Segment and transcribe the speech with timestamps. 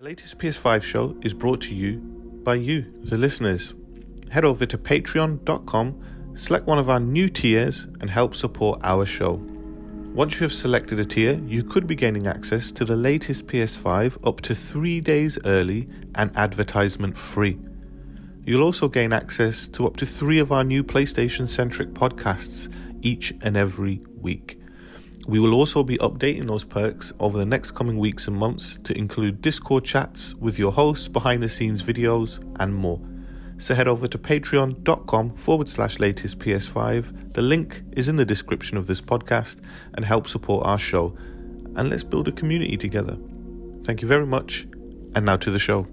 [0.00, 1.98] The latest PS5 show is brought to you
[2.44, 3.74] by you, the listeners.
[4.30, 9.42] Head over to patreon.com, select one of our new tiers, and help support our show.
[10.14, 14.24] Once you have selected a tier, you could be gaining access to the latest PS5
[14.24, 17.58] up to three days early and advertisement free.
[18.44, 22.72] You'll also gain access to up to three of our new PlayStation centric podcasts
[23.02, 24.60] each and every week.
[25.26, 28.96] We will also be updating those perks over the next coming weeks and months to
[28.96, 33.00] include Discord chats with your hosts, behind the scenes videos, and more.
[33.58, 37.34] So head over to patreon.com forward slash latest PS5.
[37.34, 39.56] The link is in the description of this podcast
[39.94, 41.16] and help support our show.
[41.74, 43.18] And let's build a community together.
[43.84, 44.66] Thank you very much.
[45.14, 45.86] And now to the show.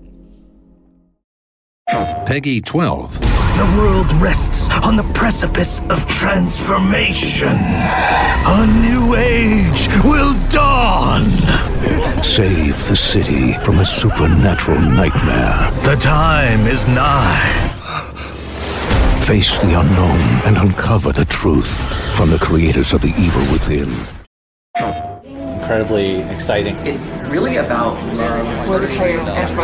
[2.25, 3.19] PEGI 12.
[3.19, 7.55] The world rests on the precipice of transformation.
[7.55, 11.29] A new age will dawn.
[12.23, 15.71] Save the city from a supernatural nightmare.
[15.83, 17.71] The time is nigh.
[19.25, 21.77] Face the unknown and uncover the truth
[22.15, 23.93] from the creators of the evil within.
[25.65, 26.77] Incredibly exciting.
[26.85, 28.67] It's really about love.
[28.67, 29.61] for and for.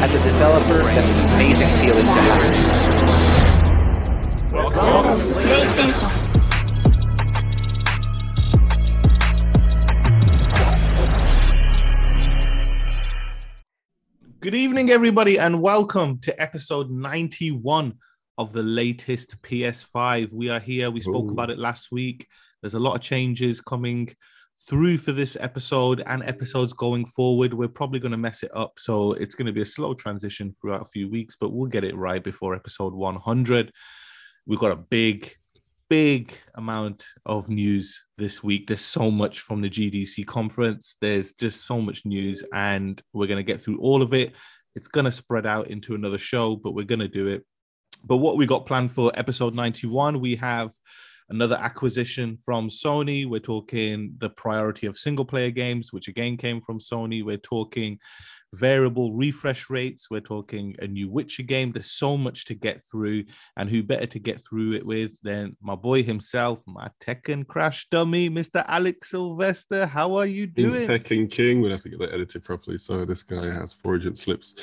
[0.00, 2.70] As a developer, that's an amazing feeling to have.
[14.40, 17.92] Good evening, everybody, and welcome to episode 91
[18.38, 20.32] of the latest PS5.
[20.32, 20.90] We are here.
[20.90, 21.32] We spoke Ooh.
[21.32, 22.26] about it last week.
[22.62, 24.14] There's a lot of changes coming
[24.66, 27.54] through for this episode and episodes going forward.
[27.54, 28.78] We're probably going to mess it up.
[28.78, 31.84] So it's going to be a slow transition throughout a few weeks, but we'll get
[31.84, 33.72] it right before episode 100.
[34.46, 35.34] We've got a big,
[35.88, 38.66] big amount of news this week.
[38.66, 40.96] There's so much from the GDC conference.
[41.00, 44.34] There's just so much news, and we're going to get through all of it.
[44.74, 47.44] It's going to spread out into another show, but we're going to do it.
[48.04, 50.72] But what we got planned for episode 91, we have
[51.30, 53.26] another acquisition from Sony.
[53.26, 57.24] We're talking the priority of single player games, which again came from Sony.
[57.24, 57.98] We're talking
[58.52, 60.10] variable refresh rates.
[60.10, 61.72] We're talking a new Witcher game.
[61.72, 63.24] There's so much to get through,
[63.56, 67.88] and who better to get through it with than my boy himself, my Tekken Crash
[67.90, 68.64] dummy, Mr.
[68.66, 69.86] Alex Sylvester.
[69.86, 70.88] How are you doing?
[70.88, 71.60] Tekken King.
[71.60, 72.78] We'll have to get that edited properly.
[72.78, 74.56] So this guy has fraudulent slips.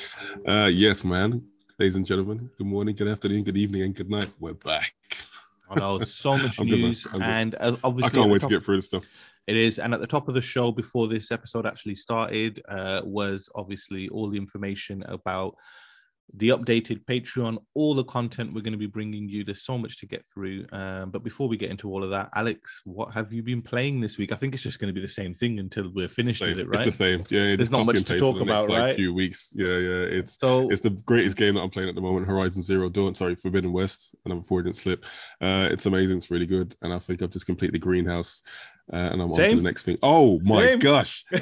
[0.46, 1.42] Uh, yes, man.
[1.78, 4.30] Ladies and gentlemen, good morning, good afternoon, good evening, and good night.
[4.40, 4.92] We're back.
[5.70, 6.80] I know so much I'm good, man.
[6.80, 9.04] news, I'm and uh, obviously I can't wait top- to get through this stuff.
[9.46, 13.00] It is, and at the top of the show before this episode actually started uh,
[13.04, 15.56] was obviously all the information about
[16.34, 19.44] the updated Patreon, all the content we're going to be bringing you.
[19.44, 22.30] There's so much to get through, um, but before we get into all of that,
[22.34, 24.32] Alex, what have you been playing this week?
[24.32, 26.50] I think it's just going to be the same thing until we're finished Same.
[26.50, 26.86] with it, right?
[26.86, 27.24] It's the same.
[27.30, 28.96] Yeah, There's not much to talk the next, about, like, right?
[28.96, 29.52] Few weeks.
[29.56, 30.18] Yeah, yeah.
[30.18, 32.26] It's So it's the greatest game that I'm playing at the moment.
[32.26, 33.14] Horizon Zero Dawn.
[33.14, 34.14] Sorry, Forbidden West.
[34.24, 35.06] Another fraudulent slip.
[35.40, 36.18] Uh, it's amazing.
[36.18, 36.76] It's really good.
[36.82, 38.42] And I think I've just completed the greenhouse.
[38.92, 39.98] Uh, and I'm on to the next thing.
[40.02, 40.78] Oh my Same.
[40.78, 41.24] gosh.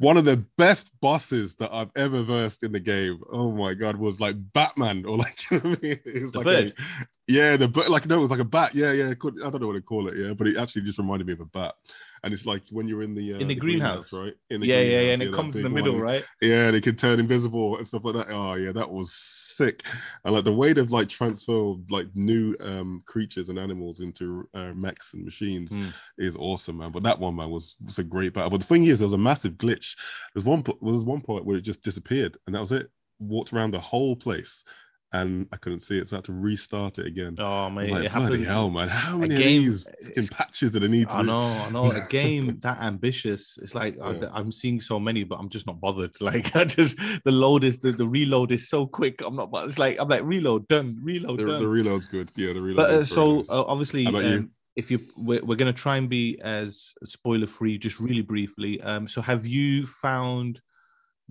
[0.00, 3.20] One of the best bosses that I've ever versed in the game.
[3.30, 6.00] Oh my god, was like Batman or like you know what I mean?
[6.06, 6.72] It was The like bird?
[6.78, 8.74] A, yeah, the but like no, it was like a bat.
[8.74, 9.12] Yeah, yeah.
[9.14, 10.16] could- I don't know what to call it.
[10.16, 11.74] Yeah, but it actually just reminded me of a bat.
[12.22, 14.12] And it's like when you're in the uh, In the greenhouse.
[14.12, 14.34] right?
[14.50, 16.02] In the yeah, yeah, yeah, and it comes in the middle, one.
[16.02, 16.24] right?
[16.42, 18.30] Yeah, and it can turn invisible and stuff like that.
[18.34, 19.84] Oh yeah, that was sick.
[20.24, 24.72] And like the way they've like transferred like new um creatures and animals into uh,
[24.74, 25.92] mechs and machines Mm.
[26.18, 26.90] is awesome, man.
[26.90, 28.50] But that one, man, was was a great battle.
[28.50, 29.96] But the thing is, there was a massive glitch.
[30.34, 32.90] There's one po- there was one point where it just disappeared, and that was it.
[33.18, 34.64] Walked around the whole place,
[35.12, 37.34] and I couldn't see it, so I had to restart it again.
[37.38, 38.46] Oh man, like, it bloody happens.
[38.46, 38.88] hell, man!
[38.88, 39.68] How many game,
[40.16, 41.90] of patches did I need to I know, I know.
[41.90, 43.58] A game that ambitious.
[43.60, 44.30] It's like I, Yeah.
[44.32, 46.16] I'm seeing so many, but I'm just not bothered.
[46.20, 49.20] Like I just the load is the, the reload is so quick.
[49.20, 49.50] I'm not.
[49.66, 51.60] It's like I'm like reload done, reload The, done.
[51.62, 52.30] the reload's good.
[52.36, 52.76] Yeah, the reload.
[52.76, 54.34] but uh, so uh, obviously, about you?
[54.36, 58.22] um, if you we're, we're going to try and be as spoiler free, just really
[58.22, 58.80] briefly.
[58.80, 60.60] Um, so have you found,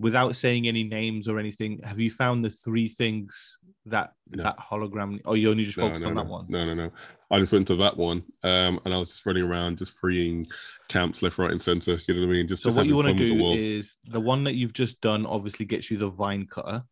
[0.00, 4.42] without saying any names or anything, have you found the three things that No.
[4.44, 5.20] that hologram?
[5.26, 6.46] Or you only just no, focused no, on that one?
[6.48, 6.90] No, no, no.
[7.30, 10.46] I just went to that one, um, and I was just running around, just freeing
[10.88, 11.98] camps left, right, and center.
[12.08, 12.48] You know what I mean?
[12.48, 14.72] Just So just what you want to with the do is the one that you've
[14.72, 16.82] just done obviously gets you the vine cutter.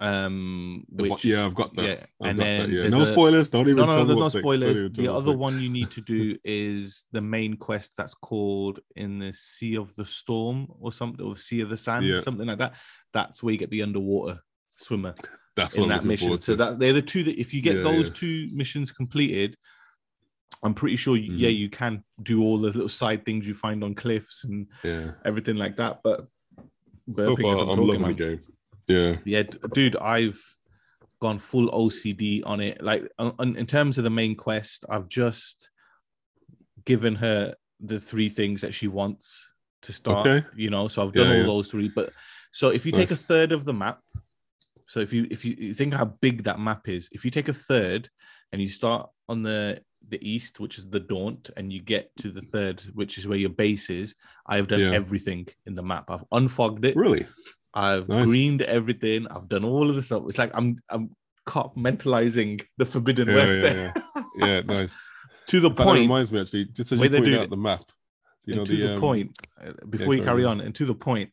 [0.00, 1.84] Um, which yeah, I've got that.
[1.84, 2.88] Yeah, I've and then that, yeah.
[2.88, 3.50] No a- spoilers.
[3.50, 4.44] Don't even No, no, tell no, no what's next.
[4.44, 4.92] Don't spoilers.
[4.92, 9.32] The other one you need to do is the main quest that's called in the
[9.32, 12.20] Sea of the Storm or something, or the Sea of the Sand, Yeah.
[12.20, 12.74] something like that.
[13.12, 14.40] That's where you get the underwater
[14.76, 15.14] swimmer
[15.56, 16.40] That's in that mission.
[16.40, 19.56] So that they're the two that if you get Yeah, those two missions completed,
[20.62, 21.56] I'm pretty sure you, yeah Mhm.
[21.58, 24.68] you can do all the little side things you find on cliffs and
[25.24, 26.00] everything like that.
[26.04, 26.28] But
[27.16, 28.40] So far, I'm loving the game.
[28.88, 29.16] Yeah.
[29.24, 29.42] Yeah,
[29.72, 30.40] dude, I've
[31.20, 32.82] gone full OCD on it.
[32.82, 35.68] Like on, in terms of the main quest, I've just
[36.84, 39.46] given her the three things that she wants
[39.82, 40.26] to start.
[40.26, 40.46] Okay.
[40.56, 41.46] You know, so I've done Yeah, all yeah.
[41.46, 41.88] those three.
[41.94, 42.10] But
[42.50, 44.00] so if you take a third of the map,
[44.86, 47.48] so if you if you, you think how big that map is, if you take
[47.48, 48.08] a third
[48.52, 52.30] and you start on the the east, which is the Daunt, and you get to
[52.30, 54.14] the third, which is where your base is,
[54.46, 54.92] I have done Yeah.
[54.92, 56.10] everything in the map.
[56.10, 56.96] I've unfogged it.
[56.96, 57.26] Really?
[57.74, 58.24] I've Nice.
[58.24, 59.26] greened everything.
[59.28, 60.22] I've done all of the stuff.
[60.28, 61.10] It's like I'm I'm
[61.46, 63.92] compartmentalizing the Forbidden Yeah, West yeah,
[64.36, 65.10] Yeah, nice.
[65.48, 67.50] to the But that reminds me actually, just as you pointed out it.
[67.50, 67.84] the map.
[68.44, 70.94] You know to the, um, point, uh, before you sorry, carry on, and to the
[70.94, 71.30] point,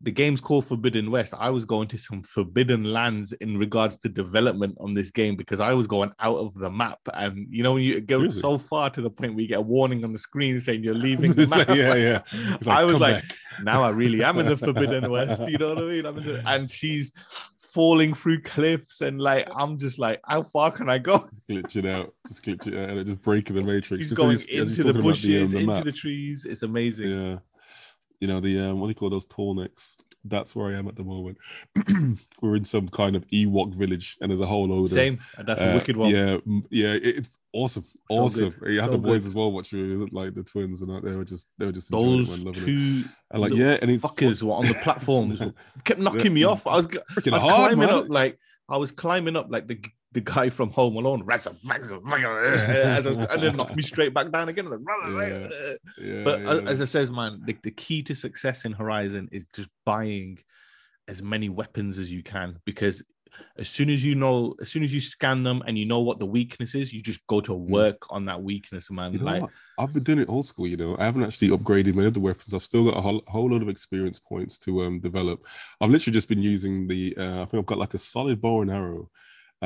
[0.00, 1.32] the game's called Forbidden West.
[1.38, 5.60] I was going to some forbidden lands in regards to development on this game because
[5.60, 6.98] I was going out of the map.
[7.14, 8.40] And you know, you go Seriously?
[8.40, 10.94] so far to the point where you get a warning on the screen saying you're
[11.08, 11.76] leaving the like, map.
[11.76, 12.22] yeah, yeah.
[12.64, 15.42] Like, I was like, back." now I really am in the Forbidden West.
[15.48, 16.02] You know what I mean?
[16.02, 17.12] The, and she's
[17.58, 21.24] falling through cliffs, and like I'm just like, how far can I go?
[21.50, 24.02] glitching out, just glitching out, and it just breaking the matrix.
[24.04, 25.84] He's Just going as you- as into the bushes, um, the into map.
[25.84, 26.44] the trees.
[26.44, 27.08] It's amazing.
[27.08, 27.38] Yeah.
[28.24, 29.98] You know, the um what do you call those tall necks?
[30.24, 31.36] That's where I am at the moment.
[32.40, 35.18] We're in some kind of Ewok village, and there's a whole load Same.
[35.36, 36.08] And of that's a wicked one.
[36.08, 36.38] Yeah,
[36.70, 38.54] yeah, it's awesome, So awesome.
[38.58, 39.28] good, You had so the boys good.
[39.28, 41.90] as well watching it, like the twins, and that- they were just they were just
[41.90, 42.54] it, Those it.
[42.54, 45.42] two And like yeah, and it's fuckers were on the platforms
[45.84, 46.66] kept knocking me off.
[46.66, 47.00] I was, I
[47.30, 47.90] was hard, climbing man.
[47.94, 48.38] up like
[48.70, 49.78] I was climbing up like the
[50.14, 51.24] the guy from Home Alone,
[53.30, 54.70] and then knocked me straight back down again.
[54.70, 54.80] Like,
[55.28, 55.48] Yeah.
[55.98, 56.70] Yeah, but yeah.
[56.70, 60.38] as I says, man, the, the key to success in Horizon is just buying
[61.06, 63.02] as many weapons as you can because
[63.58, 66.20] as soon as you know, as soon as you scan them and you know what
[66.20, 69.10] the weakness is, you just go to work on that weakness, man.
[69.10, 69.14] Mm.
[69.14, 69.50] You know like, what?
[69.78, 70.96] I've been doing it old school, you know.
[70.98, 72.54] I haven't actually upgraded my other weapons.
[72.54, 75.44] I've still got a whole, whole lot of experience points to um develop.
[75.80, 78.62] I've literally just been using the uh, I think I've got like a solid bow
[78.62, 79.10] and arrow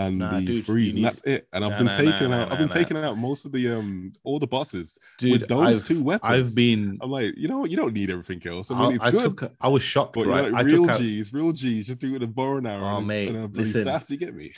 [0.06, 1.48] and Nah, the dude, freeze, and that's it.
[1.52, 4.12] And I've Nah, been nah, taking out I've been taking out most of the um
[4.24, 6.30] all the bosses dude, with those I've, two weapons.
[6.32, 6.98] I've been.
[7.02, 7.70] I'm like, you know what?
[7.70, 8.70] You don't need everything else.
[8.70, 9.36] I mean, I, it's I good.
[9.36, 9.52] took.
[9.60, 10.52] I was shocked, but right?
[10.54, 12.98] I real out, G's, real G's, just do it with a bow and arrow Oh,
[12.98, 13.84] and, mate, and listen.
[13.84, 14.08] staff.
[14.10, 14.52] You get me?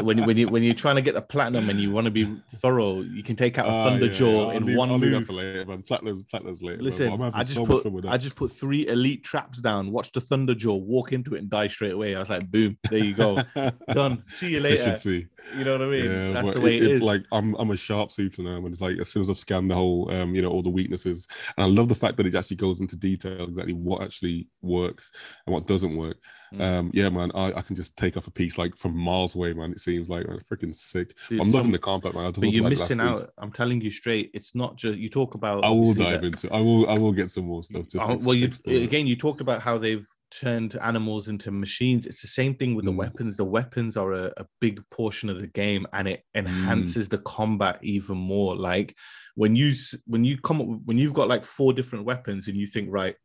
[0.00, 2.40] when when you when you're trying to get the platinum and you want to be
[2.56, 4.98] thorough, you can take out a Ah, thunder yeah, jaw I'll in leave- one I'll
[4.98, 5.28] move.
[5.30, 5.82] later, man.
[5.82, 6.82] Platinum, platinum's later.
[6.82, 8.12] Listen, I just so put fun with that.
[8.12, 9.90] I just put three elite traps down.
[9.90, 12.14] Watch the thunder jaw, walk into it and die straight away.
[12.14, 13.38] I was like, boom, there you go,
[13.92, 14.22] done.
[14.28, 14.74] See you later.
[14.82, 15.28] Efficiency.
[15.56, 16.10] You know what I mean?
[16.10, 18.66] Yeah, That's the way it- it it's like I'm I'm a sharp shooter now, and
[18.66, 21.28] it's like as soon as I've scanned the whole, um, you know, all the weaknesses,
[21.56, 25.12] and I love the fact that it actually goes into detail exactly what actually works
[25.46, 26.16] and what doesn't work.
[26.52, 26.60] Mm.
[26.60, 29.52] Um, yeah, man, I, I can just take off a piece like from miles away,
[29.52, 29.70] man.
[29.72, 31.12] It seems like man, freaking sick.
[31.28, 32.32] Dude, I'm loving some- the combat, man.
[32.32, 33.06] But you're missing week.
[33.06, 33.32] out.
[33.38, 34.30] I'm telling you straight.
[34.34, 35.64] It's not just you talk about.
[35.64, 36.52] I will dive that- into.
[36.52, 36.90] I will.
[36.90, 37.88] I will get some more stuff.
[37.88, 42.06] Just Oh, well, you again, you talked about how they've turned animals into machines.
[42.06, 42.96] It's the same thing with the Mm.
[42.96, 43.36] weapons.
[43.36, 46.40] The weapons are a, a big portion of the game, and it Mm.
[46.46, 48.56] enhances the combat even more.
[48.56, 48.96] Like
[49.34, 49.72] when you
[50.06, 53.16] when you come up when you've got like four different weapons, and you think, right,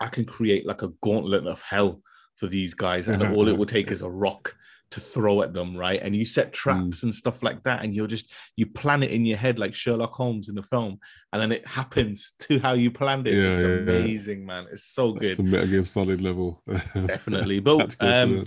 [0.00, 2.02] I can create like a gauntlet of hell
[2.36, 4.56] for these guys, and all it will take is a rock
[4.90, 6.00] to throw at them, right?
[6.00, 9.24] And you set traps and stuff like that, and you're just you plan it in
[9.24, 10.98] your head like Sherlock Holmes in the film,
[11.32, 13.34] and then it happens to how you planned it.
[13.34, 14.00] Yeah, it's yeah, yeah.
[14.00, 14.66] amazing, man.
[14.72, 15.30] It's so good.
[15.30, 16.62] It's a Metal Gear Solid level.
[17.06, 17.60] Definitely.
[17.60, 18.46] But um,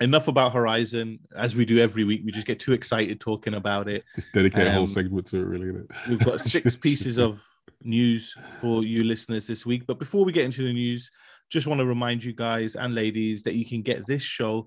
[0.00, 1.20] enough about Horizon.
[1.34, 4.04] As we do every week, we just get too excited talking about it.
[4.16, 5.68] just dedicate a whole um, segment to it, really.
[5.68, 5.86] It?
[6.08, 7.42] We've got six pieces of
[7.82, 9.86] news for you listeners this week.
[9.86, 11.10] But before we get into the news,
[11.50, 14.66] just want to remind you guys and ladies that you can get this show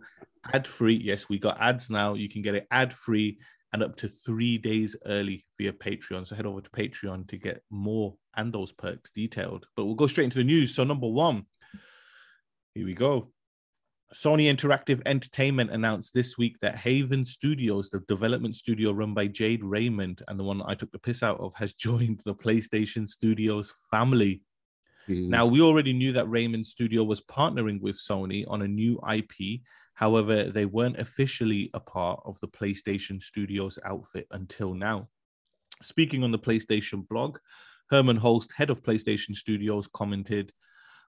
[0.54, 0.96] ad free.
[0.96, 2.14] Yes, we got ads now.
[2.14, 3.40] You can get it ad free
[3.74, 6.26] and up to three days early via Patreon.
[6.26, 9.68] So head over to Patreon to get more and those perks detailed.
[9.76, 10.76] But we'll go straight into the news.
[10.76, 11.46] So, number one,
[12.74, 13.32] here we go.
[14.14, 19.64] Sony Interactive Entertainment announced this week that Haven Studios, the development studio run by Jade
[19.64, 23.74] Raymond and the one I took the piss out of, has joined the PlayStation Studios
[23.92, 24.42] family.
[25.10, 25.28] Mm.
[25.30, 29.62] Now, we already knew that Raymond Studio was partnering with Sony on a new IP.
[29.96, 35.08] However, they weren't officially a part of the PlayStation Studios outfit until now.
[35.82, 37.38] Speaking on the PlayStation blog,
[37.92, 40.52] Hermen Hulst, head of PlayStation Studios, commented,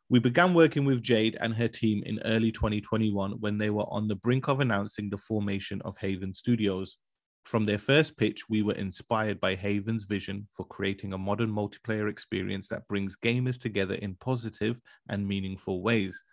[0.10, 4.08] we began working with Jade and her team in early 2021 when they were on
[4.08, 6.98] the brink of announcing the formation of Haven Studios.
[7.44, 12.10] From their first pitch, we were inspired by Haven's vision for creating a modern multiplayer
[12.10, 14.80] experience that brings gamers together in positive
[15.10, 16.24] and meaningful ways.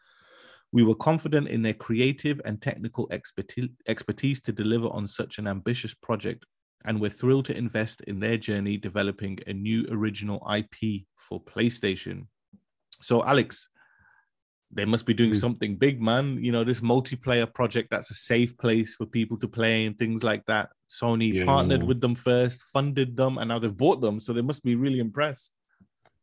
[0.74, 5.46] We were confident in their creative and technical expertise, expertise to deliver on such an
[5.46, 6.46] ambitious project,
[6.84, 12.26] and we're thrilled to invest in their journey developing a new original IP for PlayStation.
[13.00, 13.68] So, Alex,
[14.72, 15.40] they must be doing Mm.
[15.40, 16.42] something big, man.
[16.42, 20.24] You know, this multiplayer project that's a safe place for people to play and things
[20.24, 20.70] like that.
[20.90, 21.44] Sony Yeah.
[21.44, 24.18] partnered with them first, funded them, and now they've bought them.
[24.18, 25.52] So they must be really impressed.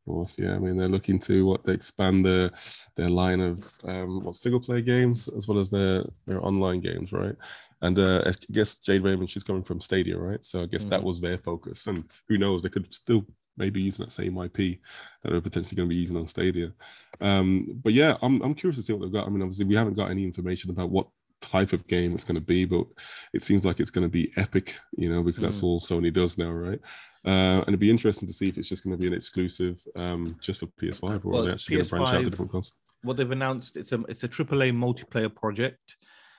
[0.07, 0.55] Of course, yeah.
[0.55, 2.51] I mean, they're looking to what they expand their
[2.95, 7.11] their line of um, what single player games as well as their their online games,
[7.11, 7.35] right?
[7.83, 10.43] And uh, I guess Jade Raymond, she's coming from Stadia, right?
[10.43, 11.03] So I guess that Mhm.
[11.03, 11.87] was their focus.
[11.87, 13.25] And who knows, they could still
[13.57, 14.79] maybe using that same IP
[15.21, 16.71] that they're potentially going to be using on Stadia.
[17.19, 19.27] Um, but yeah, I'm I'm curious to see what they've got.
[19.27, 21.07] I mean, obviously, we haven't got any information about what
[21.41, 22.85] type of game it's going to be, but
[23.33, 25.63] it seems like it's going to be epic, you know, because that's Mm.
[25.63, 26.79] all Sony does now, right?
[27.25, 29.79] Uh, and it'd be interesting to see if it's just going to be an exclusive
[29.95, 32.51] um, just for PS5 or Well, are they actually going to branch out to different
[32.51, 32.73] consoles.
[33.03, 35.97] What they've announced, it's a it's a AAA multiplayer project.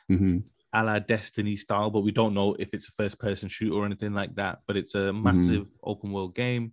[0.08, 0.38] hmm
[0.74, 3.84] a la Destiny style, but we don't know if it's a first person shooter or
[3.84, 4.60] anything like that.
[4.66, 6.72] But it's a massive open world game,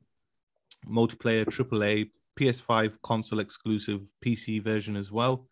[0.87, 2.09] multiplayer, AAA,
[2.39, 5.47] PS5 console exclusive, PC version as well.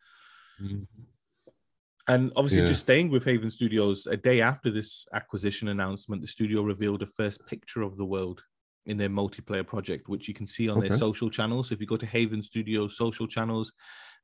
[2.10, 6.62] And obviously, just staying with Haven Studios, a day after this acquisition announcement, the studio
[6.62, 8.44] revealed a first picture of the world
[8.86, 11.68] in their multiplayer project, which you can see on their social channels.
[11.68, 13.74] So if you go to Haven Studios social channels,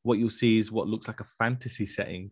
[0.03, 2.31] what you'll see is what looks like a fantasy setting,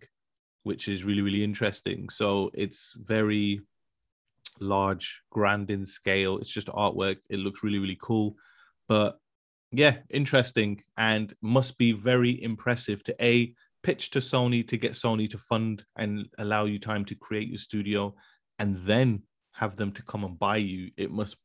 [0.64, 2.08] which is really, really interesting.
[2.08, 3.60] So it's very
[4.62, 6.38] large, grand in scale.
[6.38, 7.18] It's just artwork.
[7.30, 8.36] It looks really, really cool.
[8.88, 9.20] But
[9.74, 15.30] yeah, interesting and must be very impressive to A, pitch to Sony to get Sony
[15.30, 18.14] to fund and allow you time to create your studio
[18.60, 19.24] and then
[19.54, 20.92] have them to come and buy you.
[20.98, 21.38] It must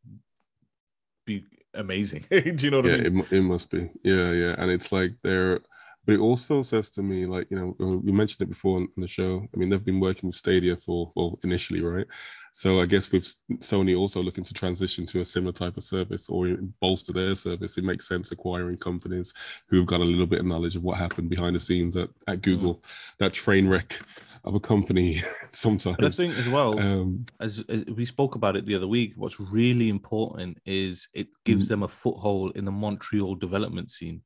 [1.27, 2.25] be amazing.
[2.31, 3.21] Do you know what Yeah, I mean?
[3.31, 3.91] it, it must be.
[4.03, 4.55] Yeah, yeah.
[4.59, 5.61] And it's like they're,
[6.07, 8.89] but it also says to me, like, you know, uh, we mentioned it before on
[8.97, 9.47] the show.
[9.53, 12.07] I mean, they've been working with Stadia for, well, initially, right?
[12.53, 16.29] So I guess with Sony also looking to transition to a similar type of service
[16.29, 19.35] or bolster their service, it makes sense acquiring companies
[19.69, 22.41] who've got a little bit of knowledge of what happened behind the scenes at, at
[22.41, 22.83] Google,
[23.19, 24.01] that train wreck
[24.45, 25.97] of a company sometimes.
[25.99, 29.15] But I think as well, um, as, as we spoke about it the other week,
[29.17, 31.69] what's really important is it gives Mhm.
[31.69, 34.23] them a foothold in the Montreal development scene.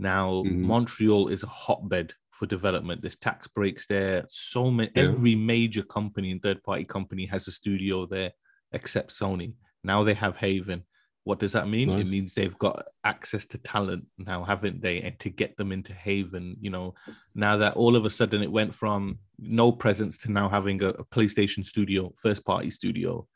[0.00, 0.60] Now, Mhm.
[0.62, 3.02] Montreal is a hotbed for development.
[3.02, 4.24] There's tax breaks there.
[4.28, 5.02] So many, Yeah.
[5.04, 8.32] every major company and third party company has a studio there,
[8.72, 9.54] except Sony.
[9.84, 10.84] Now they have Haven.
[11.24, 11.88] What does that mean?
[11.90, 12.08] Nice.
[12.08, 15.02] It means they've got access to talent now, haven't they?
[15.02, 16.94] And to get them into Haven, you know,
[17.34, 20.88] now that all of a sudden it went from no presence to now having a,
[20.88, 23.28] a PlayStation studio, first party studio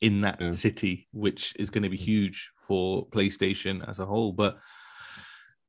[0.00, 0.52] in that Yeah.
[0.52, 4.32] city, which is going to be huge for PlayStation as a whole.
[4.32, 4.58] But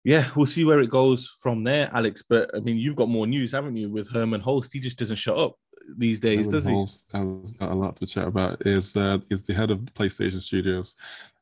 [0.03, 2.24] yeah, we'll see where it goes from there, Alex.
[2.27, 4.74] But I mean, you've got more news, haven't you, with Hermen Hulst?
[4.74, 5.57] He just doesn't shut up
[5.98, 6.72] these days, Evan does he?
[6.72, 8.65] Hulst has got a lot to chat about.
[8.65, 10.95] Is uh, is the head of PlayStation Studios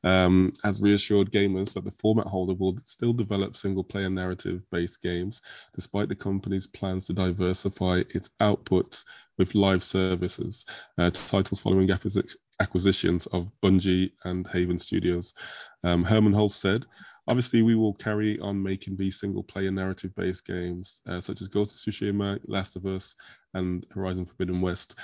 [0.04, 5.02] um, has reassured gamers that the format holder will still develop single player narrative based
[5.02, 5.42] games,
[5.74, 9.04] despite the company's plans to diversify its output
[9.38, 10.66] with live services.
[10.98, 15.34] Uh, titles following acquisi- acquisitions of Bungie and Haven Studios.
[15.84, 16.86] Um, Hermen Hulst said.
[17.28, 21.48] Obviously, we will carry on making these single player narrative based games, uh, such as
[21.48, 23.16] Ghost of Tsushima, Last of Us,
[23.54, 24.96] and Horizon Forbidden West.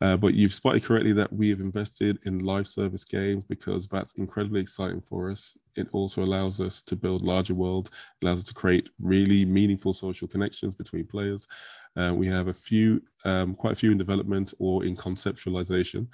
[0.00, 4.12] Uh, but you've spotted correctly that we have invested in live service games because that's
[4.12, 5.56] incredibly exciting for us.
[5.76, 7.90] It also allows us to build larger world,
[8.22, 11.48] allows us to create really meaningful social connections between players.
[11.96, 16.06] Uh, we have a few, um, quite a few in development or in conceptualization.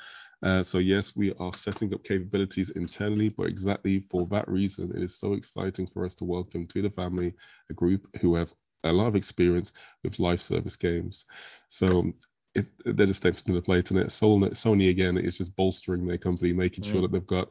[0.44, 5.02] Uh, so yes, we are setting up capabilities internally, but exactly for that reason, it
[5.02, 7.32] is so exciting for us to welcome to the family
[7.70, 8.52] a group who have
[8.84, 9.72] a lot of experience
[10.02, 11.24] with live service games.
[11.68, 12.12] So
[12.54, 16.06] it, they're just stepping to the plate, and it Sony, Sony again is just bolstering
[16.06, 17.02] their company, making sure Mm.
[17.04, 17.48] that they've got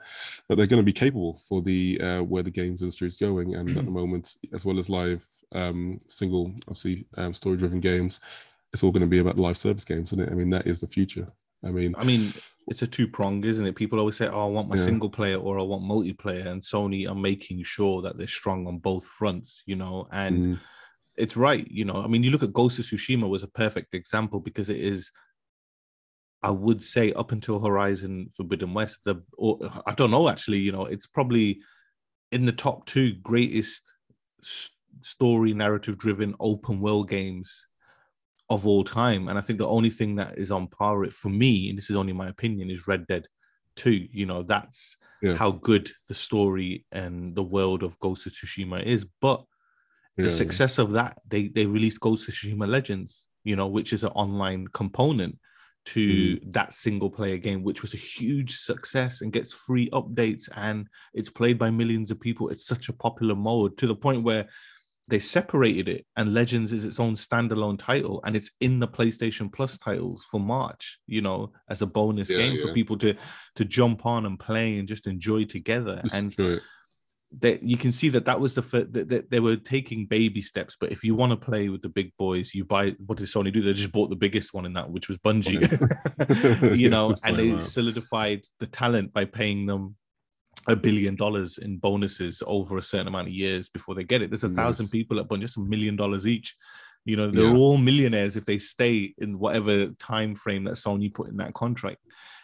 [0.47, 3.55] that they're going to be capable for the uh, where the games industry is going,
[3.55, 8.19] and at the moment, as well as live um, single, obviously um, story-driven games,
[8.71, 10.31] it's all going to be about live service games, isn't it?
[10.31, 11.27] I mean, that is the future.
[11.63, 12.33] I mean, I mean,
[12.67, 13.75] it's a two prong, isn't it?
[13.75, 14.83] People always say, "Oh, I want my Yeah.
[14.83, 18.79] single player or I want multiplayer," and Sony are making sure that they're strong on
[18.79, 20.07] both fronts, you know.
[20.11, 20.59] And mm,
[21.17, 22.03] it's right, you know.
[22.03, 25.11] I mean, you look at Ghost of Tsushima was a perfect example because it is,
[26.41, 30.71] I would say, up until Horizon Forbidden West, the or, I don't know actually, you
[30.71, 31.61] know, it's probably
[32.31, 33.83] in the top two greatest
[35.01, 37.67] story narrative driven open world games
[38.49, 39.27] of all time.
[39.27, 41.77] And I think the only thing that is on par with it for me, and
[41.77, 43.27] this is only my opinion, is Red Dead
[43.75, 44.07] 2.
[44.11, 45.35] You know, that's Yeah.
[45.35, 49.05] how good the story and the world of Ghost of Tsushima is.
[49.21, 49.43] But
[50.17, 53.93] yeah, the success of that, they they released Ghost of Tsushima Legends, you know, which
[53.93, 55.39] is an online component
[55.85, 56.53] to Mm.
[56.53, 61.29] that single player game, which was a huge success and gets free updates and it's
[61.29, 62.47] played by millions of people.
[62.49, 64.47] It's such a popular mode to the point where
[65.09, 69.51] they separated it and legends is its own standalone title and it's in the playstation
[69.51, 73.13] plus titles for march you know as a bonus Yeah, game for people to
[73.55, 76.01] to jump on and play and just enjoy together.
[76.13, 76.33] And
[77.39, 80.39] that you can see that that was the first that, that they were taking baby
[80.39, 83.27] steps but if you want to play with the big boys you buy what did
[83.27, 83.61] sony do?
[83.61, 85.59] They just bought the biggest one in that which was bungie.
[86.77, 87.61] You know and they around.
[87.61, 89.95] solidified the talent by paying them
[90.67, 94.29] a billion dollars in bonuses over a certain amount of years before they get it.
[94.29, 96.55] There's a thousand people at bungie just a million dollars each.
[97.05, 97.55] You know they're Yeah.
[97.55, 101.99] all millionaires if they stay in whatever time frame that sony put in that contract.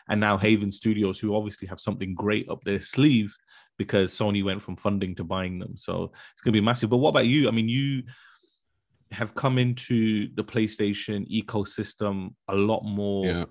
[0.10, 3.38] And now haven studios who obviously have something great up their sleeve
[3.78, 5.78] because sony went from funding to buying them.
[5.78, 6.90] So it's going to be massive.
[6.90, 7.48] But what about you?
[7.48, 8.04] I mean you
[9.12, 13.46] have come into the playstation ecosystem a lot more Yeah.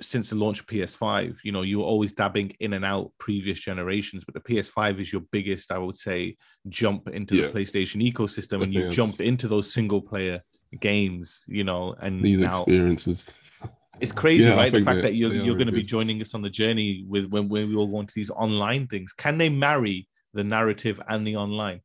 [0.00, 1.38] Since the launch of PS5.
[1.42, 5.12] You know, you were always dabbing in and out previous generations, but the PS5 is
[5.12, 6.36] your biggest, I would say,
[6.68, 7.48] jump into Yeah.
[7.48, 10.42] the PlayStation ecosystem, and you've jumped into those single player
[10.80, 11.44] games.
[11.48, 13.28] You know, and These now experiences.
[14.00, 14.70] it's crazy, Yeah, right?
[14.72, 17.48] The fact that you're you're going to be joining us on the journey with when
[17.48, 19.12] when we all go into these online things.
[19.12, 21.80] Can they marry the narrative and the online?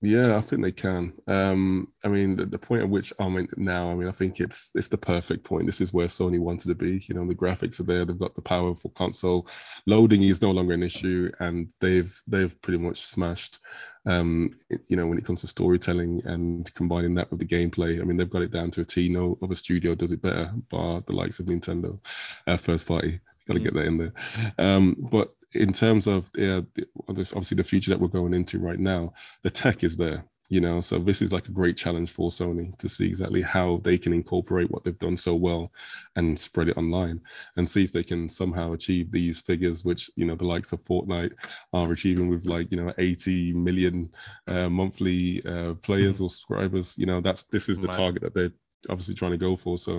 [0.00, 1.12] Yeah, I think they can.
[1.26, 4.38] Um, I mean, the, the point at which I mean now, I mean, I think
[4.38, 5.66] it's it's the perfect point.
[5.66, 7.02] This is where Sony wanted to be.
[7.08, 8.04] You know, the graphics are there.
[8.04, 9.48] They've got the powerful console.
[9.86, 13.58] Loading is no longer an issue, and they've they've pretty much smashed.
[14.06, 18.00] Um, it- you know, when it comes to storytelling and combining that with the gameplay,
[18.00, 19.08] I mean, they've got it down to a T.
[19.08, 21.98] No other studio does it better, bar the likes of Nintendo,
[22.46, 23.18] uh, first party.
[23.48, 23.64] Got to Mm.
[23.64, 24.12] get that in there.
[24.58, 28.78] Um, but in terms of yeah, the- obviously the future that we're going into right
[28.78, 29.12] now,
[29.42, 30.80] the tech is there you know?
[30.80, 34.12] So this is like a great challenge for sony to see exactly how they can
[34.12, 35.72] incorporate what they've done so well
[36.16, 37.20] and spread it online
[37.56, 40.82] and see if they can somehow achieve these figures which you know the likes of
[40.82, 41.32] fortnite
[41.72, 44.10] are achieving with like you know 80 million
[44.46, 47.20] uh, monthly uh, players or subscribers you know?
[47.20, 48.52] That's this is the target that they're
[48.88, 49.76] obviously trying to go for.
[49.76, 49.98] So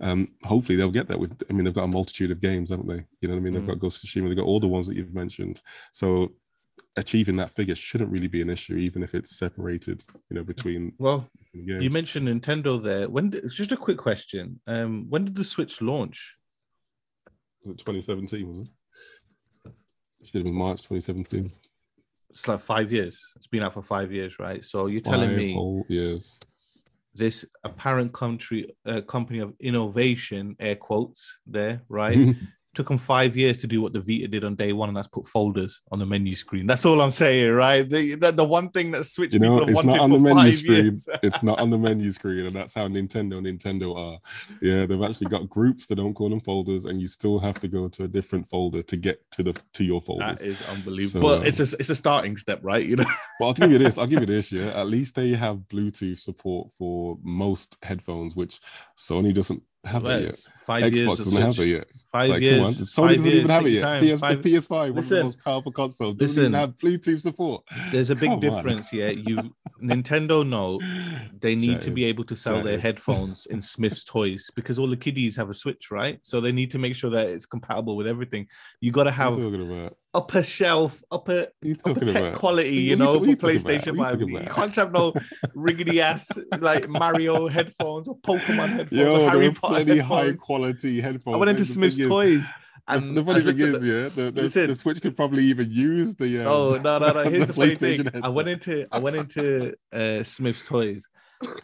[0.00, 2.88] um, hopefully they'll get there with i mean they've got a multitude of games haven't
[2.88, 3.58] they you know what i mean Mm.
[3.58, 6.32] they've got ghost of tsushima they've got all the ones that you've mentioned so
[6.96, 10.92] achieving that figure shouldn't really be an issue, even if it's separated, you know, between
[10.98, 13.08] Well, you mentioned Nintendo there.
[13.08, 14.60] When did, just a quick question.
[14.66, 16.36] Um, when did the Switch launch?
[17.64, 18.66] Was it 2017, was it?
[20.24, 21.52] Should have been March 2017.
[22.30, 23.20] It's like five years.
[23.36, 24.64] It's been out for five years, right?
[24.64, 26.38] So you're telling Five me whole years.
[27.14, 32.36] This apparent country uh, company of innovation, air quotes there, right?
[32.74, 35.08] Took them five years to do what the Vita did on day one, and that's
[35.08, 36.66] put folders on the menu screen.
[36.66, 37.88] That's all I'm saying, right?
[37.88, 40.22] The the, the one thing that Switch You know, people have wanted on the for
[40.22, 40.84] menu five screen.
[40.84, 41.08] years.
[41.22, 44.18] It's not on the menu screen, and that's how Nintendo Nintendo are.
[44.60, 47.68] Yeah, they've actually got groups that don't call them folders, and you still have to
[47.68, 50.40] go to a different folder to get to the to your folders.
[50.40, 51.28] that is unbelievable.
[51.28, 52.84] So, but it's um, a it's a starting step, right?
[52.86, 53.04] You know,
[53.40, 53.98] Well, I'll give you this.
[53.98, 54.52] I'll give you this.
[54.52, 58.60] Yeah, at least they have Bluetooth support for most headphones, which
[58.98, 60.40] Sony doesn't have Well, that yet.
[60.66, 61.08] Five years.
[61.08, 61.86] Xbox of doesn't have it yet.
[62.10, 62.56] Five like, years.
[62.56, 63.80] come on, Sony doesn't years, even have it yet.
[63.82, 64.02] time.
[64.16, 66.42] PS, Five- the PS5, one of the most powerful consoles, doesn't listen.
[66.44, 67.64] even have Bluetooth support.
[67.92, 68.40] There's a big Come on.
[68.40, 68.92] difference.
[68.92, 70.80] Yeah, you Nintendo know
[71.40, 74.96] they need to be able to sell their headphones in Smyths Toys because all the
[74.96, 76.18] kiddies have a Switch, right?
[76.22, 78.46] So they need to make sure that it's compatible with everything.
[78.80, 79.96] You got to have are you talking about?
[80.14, 82.34] upper shelf, upper What are you upper tech about?
[82.36, 83.26] quality, you know, for?
[83.26, 84.20] PlayStation Five.
[84.20, 85.12] you You can't have no
[85.56, 86.28] riggedy ass
[86.60, 90.02] like Mario headphones or Pokemon headphones or Yo, there Harry Potter headphones.
[90.58, 91.34] Quality headphones.
[91.34, 92.42] I went into Smyths Toys.
[92.88, 95.44] the- And the funny I thing is, the- yeah, the, the, the Switch could probably
[95.44, 96.40] even use the.
[96.42, 97.22] Um, Oh no no no!
[97.30, 98.00] Here's the, funny thing.
[98.04, 101.08] PlayStation I went into I went into uh, Smyths Toys,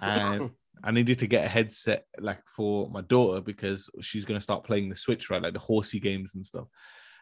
[0.01, 0.51] and
[0.83, 4.89] I needed to get a headset like for my daughter because she's gonna start playing
[4.89, 5.43] the Switch, right?
[5.43, 6.69] Like the horsey games and stuff.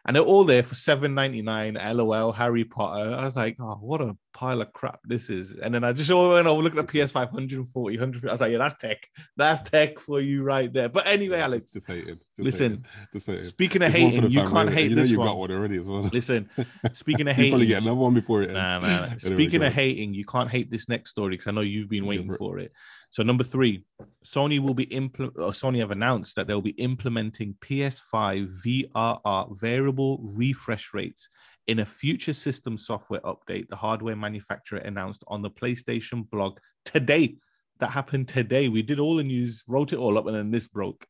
[0.09, 1.75] And they're all there for seven ninety nine.
[1.75, 3.11] LOL, Harry Potter.
[3.15, 5.51] I was like, oh, what a pile of crap this is.
[5.51, 8.27] And then I just went over look at the PS5 140, 100.
[8.27, 9.05] I was like, yeah, that's tech.
[9.37, 10.89] That's tech for you right there.
[10.89, 12.07] But anyway, Alex, just hating.
[12.15, 13.43] Just listen, hating, just hating.
[13.43, 15.27] speaking of hating, you family, can't hate You know this you one.
[15.27, 16.09] got one already as well.
[16.11, 16.49] Listen,
[16.93, 18.55] speaking of you hating, probably get another one before it ends.
[18.55, 19.03] Nah, nah, nah.
[19.03, 22.05] Anyway, Speaking of hating, you can't hate this next story because I know you've been
[22.05, 22.37] Yeah, waiting bro.
[22.37, 22.71] for it.
[23.11, 23.83] So number three,
[24.25, 24.85] Sony will be.
[24.95, 31.29] Or Sony have announced that they'll be implementing PS5 VRR variable refresh rates
[31.67, 33.67] in a future system software update.
[33.67, 37.37] The hardware manufacturer announced on the PlayStation blog today.
[37.79, 38.67] That happened today.
[38.67, 41.05] We did all the news, wrote it all up, and then this broke.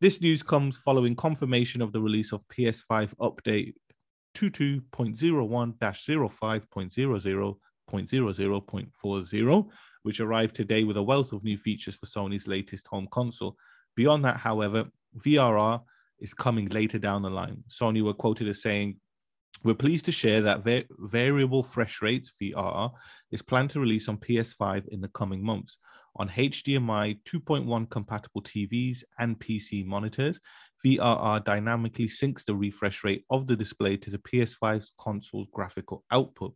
[0.00, 3.74] This news comes following confirmation of the release of PS5 update
[7.88, 9.68] 22.01-05.00.00.40,
[10.02, 13.56] which arrived today with a wealth of new features for Sony's latest home console.
[13.96, 14.86] Beyond that, however,
[15.18, 15.82] VRR
[16.20, 17.64] is coming later down the line.
[17.68, 18.96] Sony were quoted as saying,
[19.64, 22.92] We're pleased to share that va- Variable Fresh Rates VRR
[23.30, 25.78] is planned to release on PS5 in the coming months
[26.18, 30.40] on HDMI 2.1 compatible TVs and PC monitors.
[30.84, 36.54] VRR dynamically syncs the refresh rate of the display to the PS5's console's graphical output.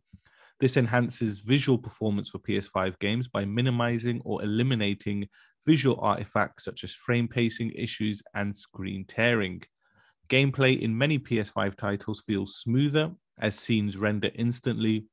[0.63, 5.27] This enhances visual performance for PS5 games by minimizing or eliminating
[5.65, 9.63] visual artifacts such as frame pacing issues and screen tearing.
[10.29, 15.05] Gameplay in many PS5 titles feels smoother as scenes render instantly,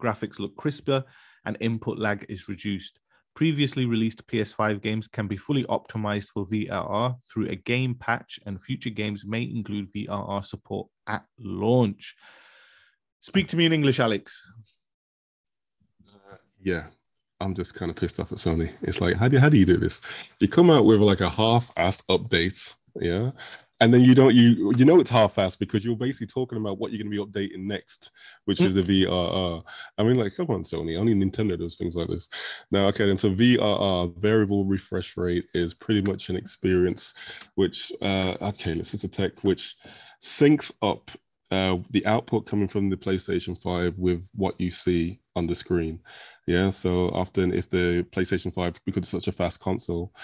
[0.00, 1.04] graphics look crisper,
[1.44, 2.98] and input lag is reduced.
[3.34, 8.58] Previously released PS5 games can be fully optimized for VRR through a game patch, and
[8.58, 12.16] future games may include VRR support at launch.
[13.20, 14.48] Speak to me in English, Alex.
[16.62, 16.84] Yeah,
[17.40, 18.72] I'm just kind of pissed off at Sony.
[18.82, 20.00] It's like, how do how do you do this?
[20.40, 23.30] You come out with like a half-assed update, yeah,
[23.80, 26.90] and then you don't you you know it's half-assed because you're basically talking about what
[26.90, 28.10] you're going to be updating next,
[28.46, 29.62] which is the VRR.
[29.98, 30.98] I mean, like, come on, Sony.
[30.98, 32.28] Only Nintendo does things like this.
[32.72, 37.14] Now, okay, then so VRR, variable refresh rate, is pretty much an experience
[37.54, 39.76] which, uh, okay, this is a tech which
[40.20, 41.10] syncs up
[41.50, 46.00] uh, the output coming from the PlayStation 5 with what you see on the screen.
[46.48, 50.14] Yeah, so often if the PlayStation 5, because it's such a fast console,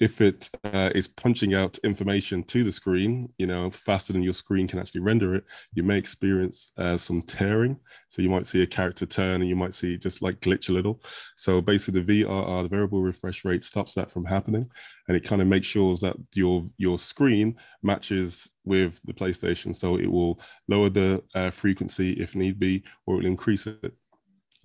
[0.00, 4.32] if it uh, is punching out information to the screen, you know, faster than your
[4.32, 5.44] screen can actually render it,
[5.74, 7.76] you may experience uh, some tearing.
[8.08, 10.72] So you might see a character turn and you might see just like glitch a
[10.72, 11.00] little.
[11.36, 14.68] So basically the VRR, the variable refresh rate stops that from happening.
[15.06, 19.72] And it kind of makes sure that your, your screen matches with the PlayStation.
[19.72, 23.94] So it will lower the uh, frequency if need be, or it will increase it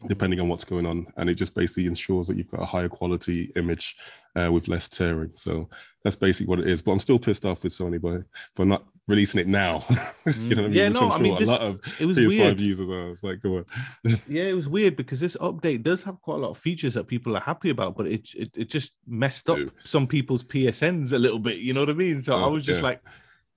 [0.08, 2.88] depending on what's going on and it just basically ensures that you've got a higher
[2.88, 3.96] quality image
[4.36, 5.68] uh, with less tearing so
[6.04, 8.86] that's basically what it is but i'm still pissed off with sony by for not
[9.08, 9.84] releasing it now
[10.38, 10.74] you know what I mean?
[10.74, 12.60] Yeah, Which no, I'm I mean, this- a lot of it was ps5 weird.
[12.60, 13.66] users are it's like go on
[14.28, 17.06] Yeah, it was weird because this update does have quite a lot of features that
[17.08, 19.72] people are happy about, but it it, it just messed up Ew.
[19.84, 21.58] some people's PSNs a little bit.
[21.60, 22.22] You know what I mean?
[22.22, 22.88] So I Oh, was just yeah.
[22.88, 23.02] like,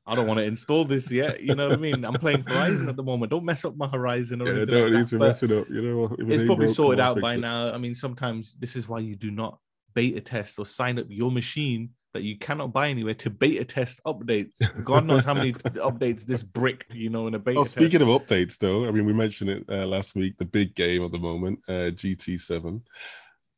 [0.06, 1.42] I don't want to install this yet.
[1.42, 2.04] You know what I mean?
[2.04, 3.30] I'm playing Horizon at the moment.
[3.30, 4.74] Don't mess up my Horizon or yeah, anything.
[4.74, 7.34] don't like need to mess it up you know it's probably broke, sorted out by
[7.34, 7.38] it.
[7.40, 7.72] now.
[7.72, 9.58] I mean, sometimes this is why you do not
[9.94, 14.00] beta test or sign up your machine that you cannot buy anywhere to beta test
[14.04, 14.56] updates.
[14.84, 17.76] God knows how many updates this bricked, you know, in a beta Oh, test.
[17.76, 20.36] speaking of updates, though, I mean, we mentioned it uh, last week.
[20.38, 22.80] The big game of the moment, uh, GT7.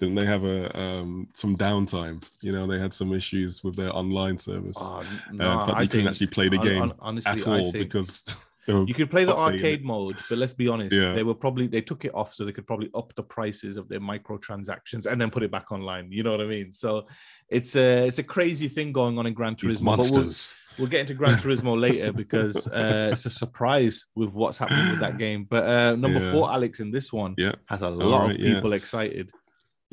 [0.02, 2.24] Didn't they have a um, some downtime?
[2.40, 4.76] You know, they had some issues with their online service.
[4.80, 7.70] Oh, uh, nah, but I you couldn't actually play the game hon- honestly, at all
[7.70, 8.20] because
[8.66, 9.38] you could play the it.
[9.38, 11.12] arcade mode, but let's be honest, Yeah.
[11.14, 13.88] they were probably they took it off so they could probably up the prices of
[13.88, 16.10] their microtransactions and then put it back online.
[16.10, 16.72] You know what I mean?
[16.72, 17.06] So
[17.48, 19.84] it's a it's a crazy thing going on in Gran these Turismo.
[19.86, 20.52] We'll, monsters.
[20.78, 25.00] we'll get into Gran Turismo later because uh, it's a surprise with what's happening with
[25.00, 25.46] that game.
[25.48, 26.32] But uh, number Yeah.
[26.32, 27.52] four, Alex, in this one Yeah.
[27.66, 29.30] has a lot right, of people excited.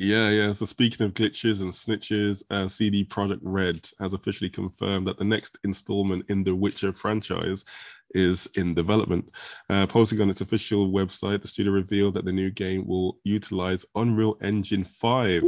[0.02, 0.54] Yeah, yeah.
[0.54, 5.26] So speaking of glitches and snitches, uh, CD Projekt Red has officially confirmed that the
[5.26, 7.66] next installment in the Witcher franchise
[8.14, 9.28] is in development.
[9.68, 13.84] Uh, posting on its official website, the studio revealed that the new game will utilize
[13.94, 15.42] Unreal Engine 5.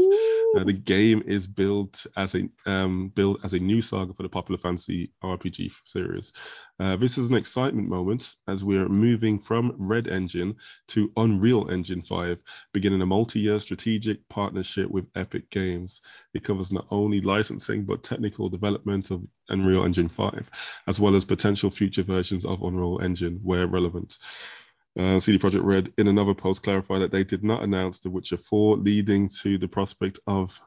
[0.57, 4.29] Uh, the game is built as a um, built as a new saga for the
[4.29, 6.33] popular fantasy RPG series.
[6.79, 10.55] Uh, this is an excitement moment as we're moving from Red Engine
[10.89, 12.39] to Unreal Engine 5,
[12.73, 16.01] beginning a multi-year strategic partnership with Epic Games.
[16.35, 20.51] It covers not only licensing but technical development of Unreal Engine 5,
[20.87, 24.19] as well as potential future versions of Unreal Engine where relevant.
[24.99, 28.37] Uh, CD Projekt Red, in another post, clarified that they did not announce The Witcher
[28.37, 30.61] 4, leading to the prospect of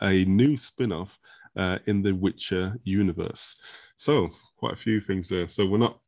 [0.00, 1.18] a new spin off
[1.56, 3.56] uh, in the Witcher universe.
[3.96, 5.48] So, quite a few things there.
[5.48, 5.98] So, we're not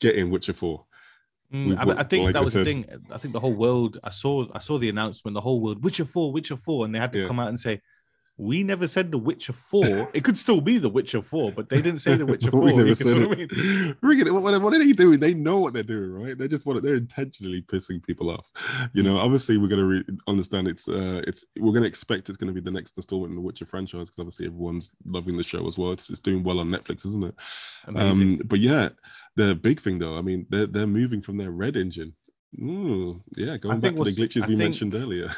[0.00, 0.84] getting Witcher 4.
[1.52, 2.86] Mm, I, I think like that I was the thing.
[3.12, 3.98] I think the whole world.
[4.02, 4.46] I saw.
[4.54, 5.34] I saw the announcement.
[5.34, 5.84] The whole world.
[5.84, 6.32] Witcher Four.
[6.32, 7.26] Witcher Four, and they had to Yeah.
[7.26, 7.80] come out and say,
[8.36, 10.10] "We never said the Witcher Four.
[10.14, 12.78] it could still be the Witcher Four, but they didn't say the Witcher We Four.
[12.78, 13.96] never You said know what I mean?
[14.34, 15.20] What, what are they doing?
[15.20, 16.36] They know what they're doing, right?
[16.36, 16.82] They just want.
[16.82, 18.50] They're intentionally pissing people off.
[18.92, 20.88] You know, obviously we're gonna re- understand it's.
[20.88, 24.08] uh It's we're gonna expect it's gonna be the next installment in the Witcher franchise
[24.08, 25.92] because obviously everyone's loving the show as well.
[25.92, 27.34] It's, it's doing well on Netflix, isn't it?
[27.94, 28.88] Um, but yeah,
[29.36, 32.14] the big thing though, I mean, they're they're moving from their red engine.
[32.60, 35.30] Mm, yeah, going back to the glitches I we think mentioned earlier.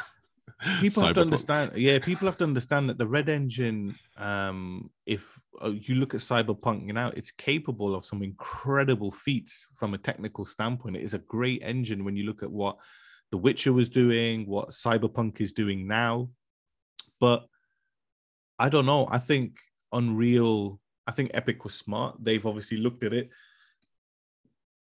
[0.80, 5.38] People have to understand yeah people have to understand that the red engine um if
[5.62, 9.98] uh, you look at cyberpunk you know it's capable of some incredible feats from a
[9.98, 10.96] technical standpoint.
[10.96, 12.78] It is a great engine when you look at what
[13.30, 16.30] the witcher was doing what cyberpunk is doing now.
[17.20, 17.46] But
[18.58, 19.06] i don't know.
[19.10, 19.58] I think
[19.92, 22.16] unreal i think epic was smart.
[22.18, 23.30] They've obviously looked at it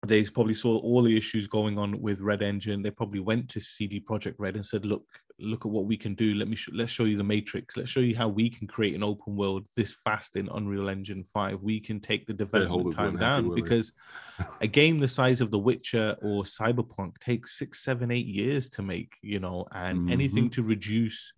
[0.09, 2.83] they probably saw all the issues going on with Red Engine.
[2.83, 5.05] They probably went to CD Projekt Red and said, "Look,
[5.38, 6.35] look at what we can do.
[6.35, 7.77] Let me sh- let's show you the Matrix.
[7.77, 11.25] Let's show you how we can create an open world this fast in Unreal Engine
[11.25, 11.62] Five.
[11.62, 13.92] We can take the development time down because
[14.61, 18.83] a game the size of The Witcher or Cyberpunk takes six, seven, eight years to
[18.83, 19.14] make.
[19.23, 21.33] You know, and anything to reduce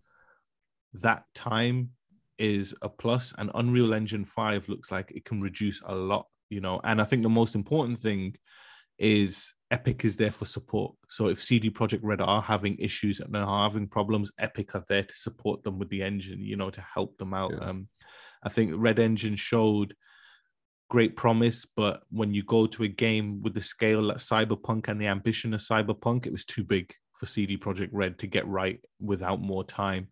[0.93, 1.91] that time
[2.37, 3.31] is a plus.
[3.31, 7.01] plus and unreal engine 5 looks like it can reduce a lot you know and
[7.01, 8.35] i think the most important thing
[8.97, 10.95] is epic is there for support.
[11.09, 15.03] So if cd projekt red are having issues and are having problems epic are there
[15.03, 17.51] to support them with the engine you know to help them out.
[17.51, 17.69] Yeah.
[17.69, 17.87] um
[18.43, 19.95] i think red engine showed
[20.89, 24.99] great promise but when you go to a game with the scale that cyberpunk and
[24.99, 28.79] the ambition of cyberpunk it was too big for cd projekt red to get right
[28.99, 30.07] without more time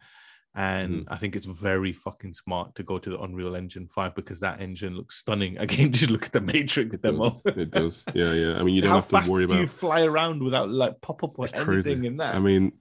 [0.58, 4.40] and I think it's very fucking smart to go to the Unreal Engine 5 because
[4.40, 5.58] that engine looks stunning.
[5.66, 7.30] Again, just look at the Matrix It demo.
[7.30, 7.58] does.
[7.58, 8.06] It does.
[8.16, 8.56] Yeah, yeah.
[8.58, 11.00] I mean, you don't How have fast to worry do you fly around without like
[11.02, 12.08] pop up or It's anything crazy.
[12.08, 12.36] in that?
[12.36, 12.72] I mean,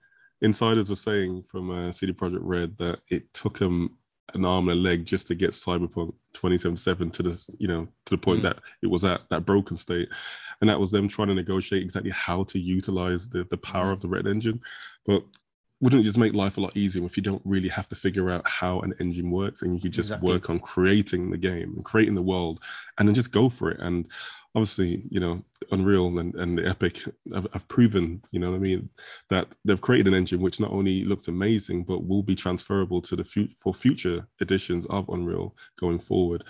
[0.40, 3.96] insiders were saying from uh, CD Projekt Red that it took them
[4.34, 8.10] an arm and a leg just to get Cyberpunk 2077 to the you know to
[8.10, 8.44] the point Mm.
[8.44, 10.08] that it was at that broken state,
[10.60, 13.92] and that was them trying to negotiate exactly how to utilize the the power Mm.
[13.92, 14.60] of the Red Engine,
[15.04, 15.22] but.
[15.80, 18.30] Wouldn't it just make life a lot easier if you don't really have to figure
[18.30, 20.32] out how an engine works and you could just Exactly.
[20.32, 22.60] work on creating the game and creating the world
[22.98, 23.78] and then just go for it?
[23.80, 24.08] And
[24.54, 27.02] obviously, you know, Unreal and, and the Epic
[27.34, 28.88] have, have proven, you know what I mean,
[29.28, 33.16] that they've created an engine which not only looks amazing, but will be transferable to
[33.16, 36.44] the fu- for future editions of Unreal going forward.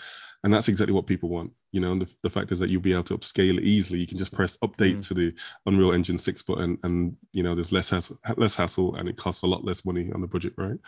[0.45, 1.51] And that's exactly what people want.
[1.77, 3.99] You know, and the, the fact is that you'll be able to upscale it easily.
[3.99, 5.07] You can just press update Mm.
[5.09, 5.35] to the
[5.67, 9.43] Unreal Engine 6 button and you know there's less hassle, less hassle and it costs
[9.43, 10.79] a lot less money on the budget, right?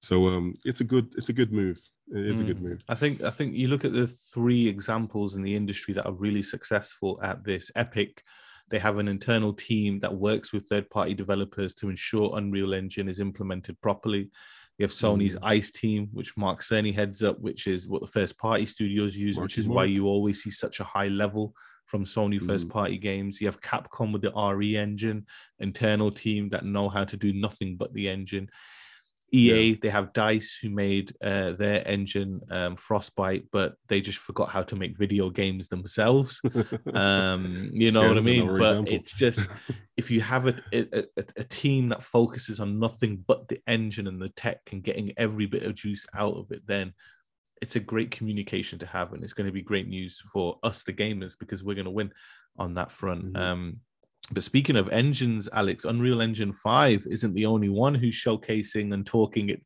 [0.00, 1.78] So um it's a good it's a good move.
[2.14, 2.68] It is a good Mm.
[2.68, 2.84] move.
[2.88, 6.12] I think I think you look at the three examples in the industry that are
[6.26, 7.72] really successful at this.
[7.74, 8.22] Epic,
[8.70, 13.18] they have an internal team that works with third-party developers to ensure Unreal Engine is
[13.18, 14.30] implemented properly.
[14.78, 15.40] You have Sony's mm.
[15.42, 19.56] ICE team, which Mark Cerny heads up, which is what the first-party studios use, which
[19.56, 21.54] Marky is why you always see such a high level
[21.86, 22.46] from Sony mm.
[22.46, 23.40] first-party games.
[23.40, 25.26] You have Capcom with the RE engine,
[25.60, 28.50] internal team that know how to do nothing but the engine.
[29.32, 34.50] EA, they have Dice who made uh, their engine um, Frostbite, but they just forgot
[34.50, 36.40] how to make video games themselves.
[36.94, 38.46] Um, you know Yeah, what I mean?
[38.46, 38.94] But example.
[38.94, 39.44] it's just
[39.96, 41.04] if you have a, a,
[41.36, 45.46] a, team that focuses on nothing but the engine and the tech and getting every
[45.46, 46.94] bit of juice out of it, then
[47.60, 50.82] it's a great communication to have, and it's going to be great news for us,
[50.84, 52.12] the gamers, because we're going to win
[52.58, 53.32] on that front.
[53.32, 53.38] Mhm.
[53.38, 53.80] Um,
[54.32, 59.06] but speaking of engines, Alex, Unreal Engine 5 isn't the only one who's showcasing and
[59.06, 59.62] talking it,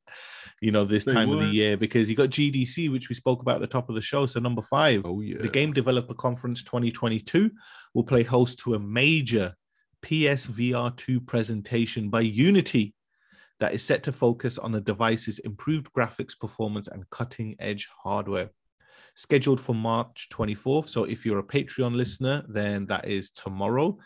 [0.60, 3.40] you know, this Say time of the year because you got GDC, which we spoke
[3.40, 4.26] about at the top of the show.
[4.26, 5.40] So, number five, Oh yeah.
[5.40, 7.50] the Game Developer Conference 2022
[7.94, 9.54] will play host to a major
[10.02, 12.94] PSVR 2 presentation by Unity
[13.60, 18.50] that is set to focus on the device's improved graphics performance and cutting edge hardware.
[19.14, 20.88] Scheduled for March 24th.
[20.88, 23.98] So if you're a Patreon listener, then that is tomorrow.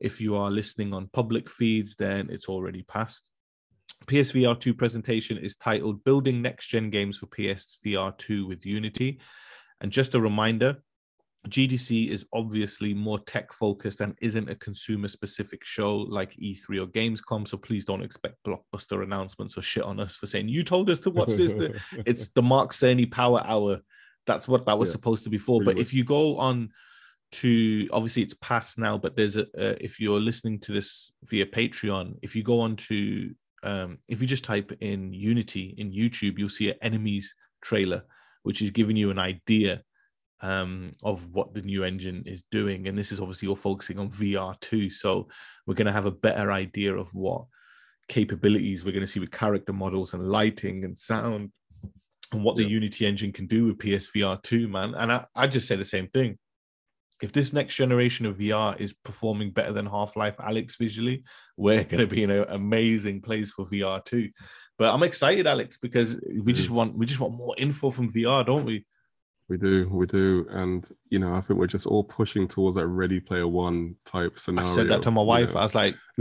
[0.00, 3.22] If you are listening on public feeds, then it's already passed.
[4.06, 9.20] PSVR 2 presentation is titled Building Next Gen Games for PSVR 2 with Unity.
[9.82, 10.82] And just a reminder,
[11.48, 16.86] GDC is obviously more tech focused and isn't a consumer specific show like E3 or
[16.86, 17.48] Gamescom.
[17.48, 20.98] So please don't expect blockbuster announcements or shit on us for saying you told us
[21.00, 21.52] to watch this.
[22.06, 23.80] it's the Mark Cerny Power Hour.
[24.26, 25.62] That's what that was Yeah, supposed to be for.
[25.62, 26.70] But if you go on
[27.32, 31.46] to obviously it's past now, but there's a uh, if you're listening to this via
[31.46, 36.38] Patreon, if you go on to um, if you just type in Unity in YouTube,
[36.38, 38.02] you'll see an enemies trailer,
[38.42, 39.82] which is giving you an idea
[40.40, 42.88] um, of what the new engine is doing.
[42.88, 44.88] And this is obviously all focusing on VR too.
[44.90, 45.28] So
[45.66, 47.44] we're going to have a better idea of what
[48.08, 51.52] capabilities we're going to see with character models and lighting and sound
[52.32, 52.70] and what the Yeah.
[52.70, 54.94] Unity engine can do with PSVR 2, man.
[54.94, 56.38] And I, I just say the same thing.
[57.22, 61.24] If this next generation of VR is performing better than Half-Life Alyx visually,
[61.56, 64.30] we're going to be in an amazing place for VR too.
[64.78, 68.46] But I'm excited, Alex, because we just want we just want more info from VR,
[68.46, 68.86] don't we?
[69.50, 72.86] We do, we do, and you know, I think we're just all pushing towards that
[72.86, 74.70] Ready Player One type scenario.
[74.70, 75.54] I said that to my you wife.
[75.54, 75.60] know.
[75.60, 75.96] I was like,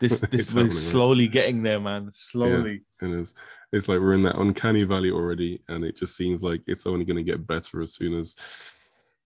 [0.00, 0.72] this this we're happening, right?
[0.72, 2.10] slowly getting there, man.
[2.10, 2.82] Slowly.
[3.00, 3.34] And it's
[3.72, 7.04] it's like we're in that uncanny valley already, and it just seems like it's only
[7.04, 8.36] going to get better as soon as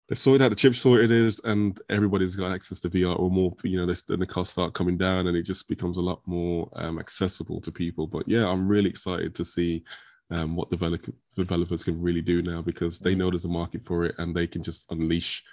[0.07, 3.53] they've sorted out the chip sorted is, and everybody's got access to VR or more.
[3.63, 6.21] You know, this, then the costs start coming down, and it just becomes a lot
[6.25, 8.07] more um, accessible to people.
[8.07, 9.83] But yeah, I'm really excited to see
[10.29, 14.05] um, what develop, developers can really do now because they know there's a market for
[14.05, 15.43] it, and they can just unleash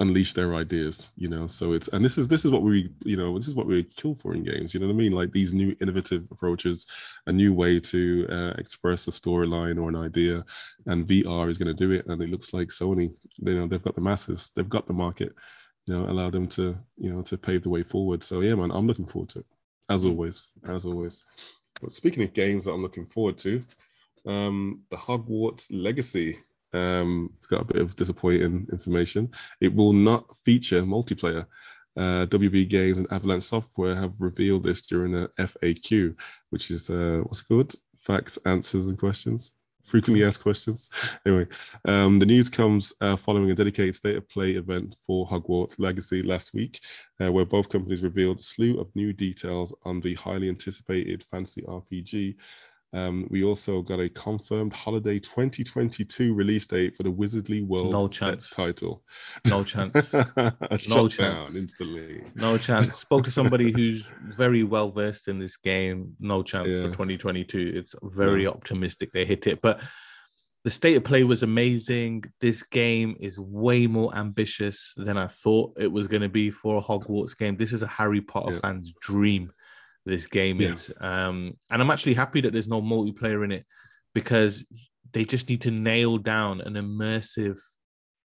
[0.00, 1.46] unleash their ideas you know?
[1.46, 3.84] So it's and this is this is what we you know this is what we
[3.84, 5.12] kill for in games you know what i mean?
[5.12, 6.86] Like these new innovative approaches
[7.26, 10.44] a new way to uh, express a storyline or an idea
[10.86, 13.82] and vr is going to do it and it looks like sony you know they've
[13.82, 15.32] got the masses they've got the market
[15.86, 18.22] you know allow them to you know to pave the way forward.
[18.22, 19.46] So yeah man i'm looking forward to it
[19.88, 21.24] as always as always.
[21.80, 23.62] But speaking of games that i'm looking forward to
[24.26, 26.38] um the hogwarts legacy
[26.72, 29.30] um, it's got a bit of disappointing information.
[29.60, 31.46] It will not feature multiplayer.
[31.96, 36.14] Uh, WB Games and Avalanche Software have revealed this during a FAQ,
[36.50, 37.74] which is uh, what's it called?
[37.96, 39.54] Facts, answers, and questions.
[39.84, 40.88] Frequently asked questions.
[41.26, 41.46] Anyway,
[41.86, 46.22] um, the news comes uh, following a dedicated state of play event for Hogwarts Legacy
[46.22, 46.80] last week,
[47.20, 51.62] uh, where both companies revealed a slew of new details on the highly anticipated fantasy
[51.62, 52.36] RPG
[52.92, 58.08] um, we also got a confirmed holiday 2022 release date for the Wizarding World no
[58.08, 58.50] chance.
[58.50, 59.02] title.
[59.46, 60.12] No chance.
[60.88, 61.54] no chance.
[61.54, 62.22] instantly.
[62.34, 62.96] No chance.
[62.96, 66.16] Spoke to somebody who's very well versed in this game.
[66.18, 66.82] No chance Yeah.
[66.82, 67.72] for 2022.
[67.76, 69.80] It's very optimistic they hit it, but
[70.64, 72.24] the state of play was amazing.
[72.40, 76.76] This game is way more ambitious than I thought it was going to be for
[76.78, 77.56] a Hogwarts game.
[77.56, 78.58] This is a Harry Potter Yeah.
[78.60, 79.52] fan's dream.
[80.10, 80.72] This game Yeah.
[80.72, 83.64] is, um, and I'm actually happy that there's no multiplayer in it
[84.12, 84.66] because
[85.12, 87.58] they just need to nail down an immersive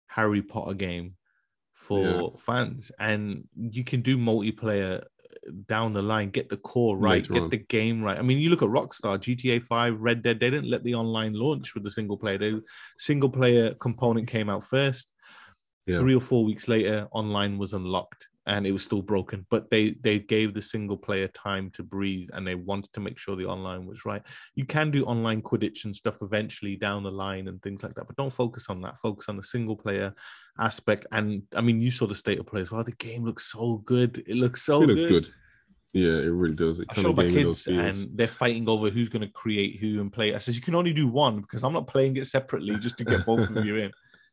[0.08, 1.16] Harry Potter game
[1.74, 5.04] for fans, and you can do multiplayer
[5.68, 6.30] down the line.
[6.30, 7.50] Get the core right, Later get on.
[7.50, 8.20] the game right.
[8.20, 10.40] I mean, you look at Rockstar, GTA Five, Red Dead.
[10.40, 12.38] They didn't let the online launch with the single player.
[12.38, 12.62] The
[12.98, 15.10] single player component came out first.
[15.88, 15.98] Yeah.
[15.98, 19.46] Three or four weeks later, online was unlocked and it was still broken.
[19.50, 23.18] But they they gave the single player time to breathe and they wanted to make
[23.18, 24.22] sure the online was right.
[24.56, 28.08] You can do online Quidditch and stuff eventually down the line and things like that,
[28.08, 29.00] but don't focus on that.
[29.00, 30.14] Focus on the single player
[30.60, 31.06] aspect.
[31.12, 32.84] And I mean, you saw the state of play as well.
[32.84, 34.24] The game looks so good.
[34.28, 35.10] It looks so it looks good.
[35.10, 35.28] good.
[35.94, 36.80] Yeah, it really does.
[36.80, 39.10] It I kind show of my gave me those kids and they're fighting over who's
[39.10, 40.34] going to create who and play.
[40.34, 43.04] I says you can only do one because I'm not playing it separately just to
[43.04, 43.92] get both of you in.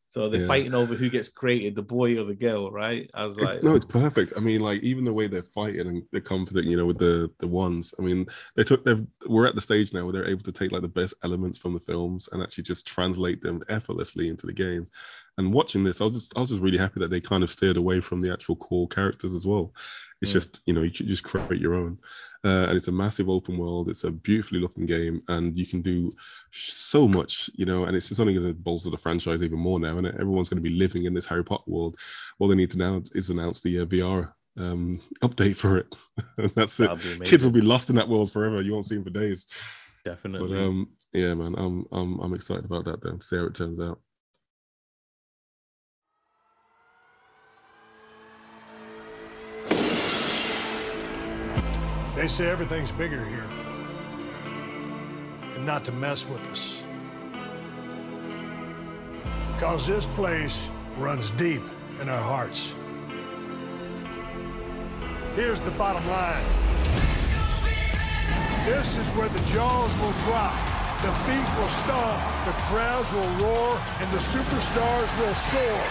[0.08, 0.40] So they're Yeah.
[0.40, 3.10] fighting over who gets created, the boy or the girl, right?
[3.14, 4.32] I was It's, like, no, it's perfect.
[4.36, 7.30] I mean, like even the way they're fighting and they're confident, you know, with the
[7.38, 7.94] the ones.
[7.96, 10.72] I mean, they took they've we're at the stage now where they're able to take
[10.72, 14.52] like the best elements from the films and actually just translate them effortlessly into the
[14.52, 14.88] game.
[15.36, 17.50] And watching this, I was just I was just really happy that they kind of
[17.50, 19.72] steered away from the actual core characters as well.
[20.20, 20.34] It's Mm.
[20.34, 21.98] just you know you just create your own,
[22.44, 23.88] uh, and it's a massive open world.
[23.88, 26.12] It's a beautifully looking game, and you can do
[26.52, 27.84] so much, you know.
[27.84, 30.62] And it's just only going to bolster the franchise even more now, and everyone's going
[30.62, 31.96] to be living in this Harry Potter world.
[32.38, 35.94] All they need to now is announce the uh, VR um, update for it.
[36.54, 36.88] that's it.
[36.88, 38.60] that'd be Kids will be lost in that world forever.
[38.60, 39.46] You won't see them for days.
[40.04, 40.48] definitely.
[40.48, 43.02] But um, yeah, man, I'm I'm I'm excited about that.
[43.02, 44.00] Then see how it turns out.
[52.18, 53.46] They say everything's bigger here.
[55.54, 56.82] And not to mess with us.
[59.54, 61.62] Because this place runs deep
[62.00, 62.74] in our hearts.
[65.36, 66.44] Here's the bottom line.
[68.66, 70.58] This is where the jaws will drop,
[71.02, 75.82] the feet will stomp, the crowds will roar, and the superstars will soar.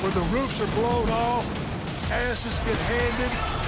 [0.00, 1.44] Where the roofs are blown off,
[2.12, 3.59] asses get handed,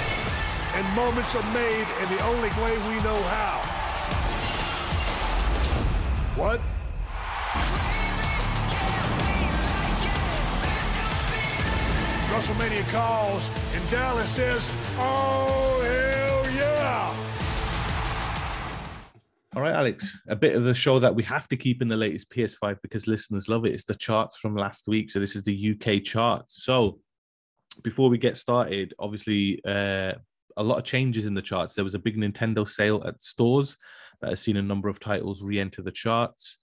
[0.75, 3.59] and moments are made in the only way we know how.
[6.37, 6.61] What?
[12.33, 17.15] WrestleMania calls, and Dallas says, Oh, hell yeah!
[19.55, 21.97] All right, Alex, a bit of the show that we have to keep in the
[21.97, 23.75] latest PS5 because listeners love it.
[23.75, 25.11] It's the charts from last week.
[25.11, 26.65] So this is the UK charts.
[26.65, 27.01] So
[27.83, 30.15] before we get started, obviously uh,
[30.57, 31.75] a lot of changes in the charts.
[31.75, 33.77] There was a big Nintendo sale at stores
[34.21, 36.59] that has seen a number of titles re-enter the charts,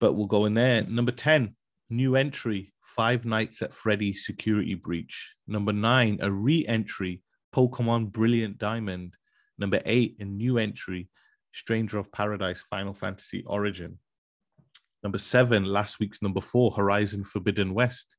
[0.00, 0.82] but we'll go in there.
[0.82, 1.54] Number 10,
[1.90, 5.34] new entry, Five Nights at Freddy's Security Breach.
[5.48, 7.22] Number nine, a re-entry,
[7.52, 9.14] Pokemon Brilliant Diamond.
[9.58, 11.08] Number eight, a new entry,
[11.52, 13.98] Stranger of Paradise Final Fantasy Origin.
[15.02, 18.16] Number seven, last week's number four, Horizon Forbidden West.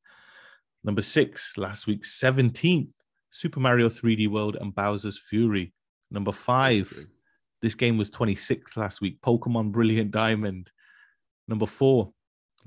[0.84, 2.89] Number six, last week's 17th,
[3.36, 5.73] Super Mario 3D World and Bowser's Fury.
[6.09, 7.05] Number five,
[7.61, 10.71] this game was 26th last week, Pokemon Brilliant Diamond.
[11.45, 12.13] Number four,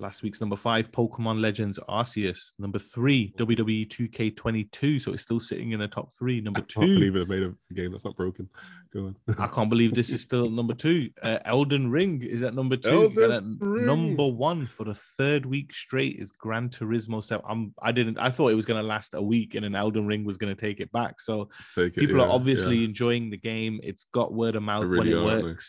[0.00, 2.52] Last week's number five, Pokemon Legends Arceus.
[2.56, 5.00] Number three, WWE 2K22.
[5.00, 6.40] So it's still sitting in the top three.
[6.40, 6.80] Number two.
[6.80, 8.48] I can't believe it made a game that's not broken.
[8.94, 9.16] Go on.
[9.38, 11.10] I can't believe this is still number two.
[11.20, 12.88] Uh, Elden Ring is at number two.
[12.88, 13.86] Elden at Ring.
[13.86, 17.44] number one for the third week straight is Gran Turismo 7.
[17.48, 20.06] I'm, I didn't, I thought it was going to last a week and then Elden
[20.06, 21.20] Ring was going to take it back.
[21.20, 22.84] So Take it, people are obviously yeah.
[22.84, 23.80] enjoying the game.
[23.82, 25.64] It's got word of mouth really when it aren't they?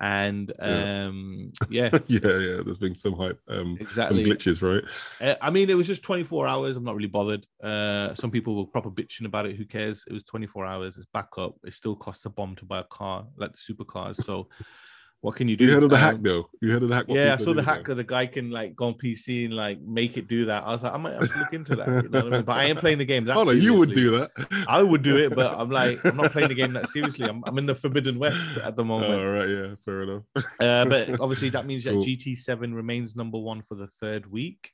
[0.00, 1.06] And Yeah.
[1.06, 2.62] um, yeah, yeah, it's- yeah.
[2.64, 4.24] There's been some hype, um, Exactly.
[4.24, 4.82] some glitches, right?
[5.20, 6.76] Uh, I mean, it was just 24 hours.
[6.76, 7.46] I'm not really bothered.
[7.62, 9.56] Uh, some people were proper bitching about it.
[9.56, 10.04] Who cares?
[10.08, 10.96] It was 24 hours.
[10.96, 11.56] It's back up.
[11.64, 14.16] It still costs a bomb to buy a car, like the supercars.
[14.24, 14.48] So,
[15.22, 15.66] what can you do?
[15.66, 16.50] You heard of the hack Um, though?
[16.60, 17.04] You heard of the hack?
[17.08, 17.62] Yeah, I saw the though?
[17.62, 20.64] hack that the guy can like go on PC and like make it do that.
[20.64, 21.86] I was like, I might have to look into that.
[22.02, 22.42] You know I mean?
[22.42, 23.24] But I ain't playing the game.
[23.26, 24.32] That Oh no, you would do that.
[24.66, 27.28] I would do it, but I'm like, I'm not playing the game that seriously.
[27.28, 29.12] I'm, I'm in the Forbidden West at the moment.
[29.12, 30.22] All right, yeah, fair enough.
[30.58, 32.02] Uh, but obviously, that means that Cool.
[32.02, 34.72] GT7 remains number one for the third week.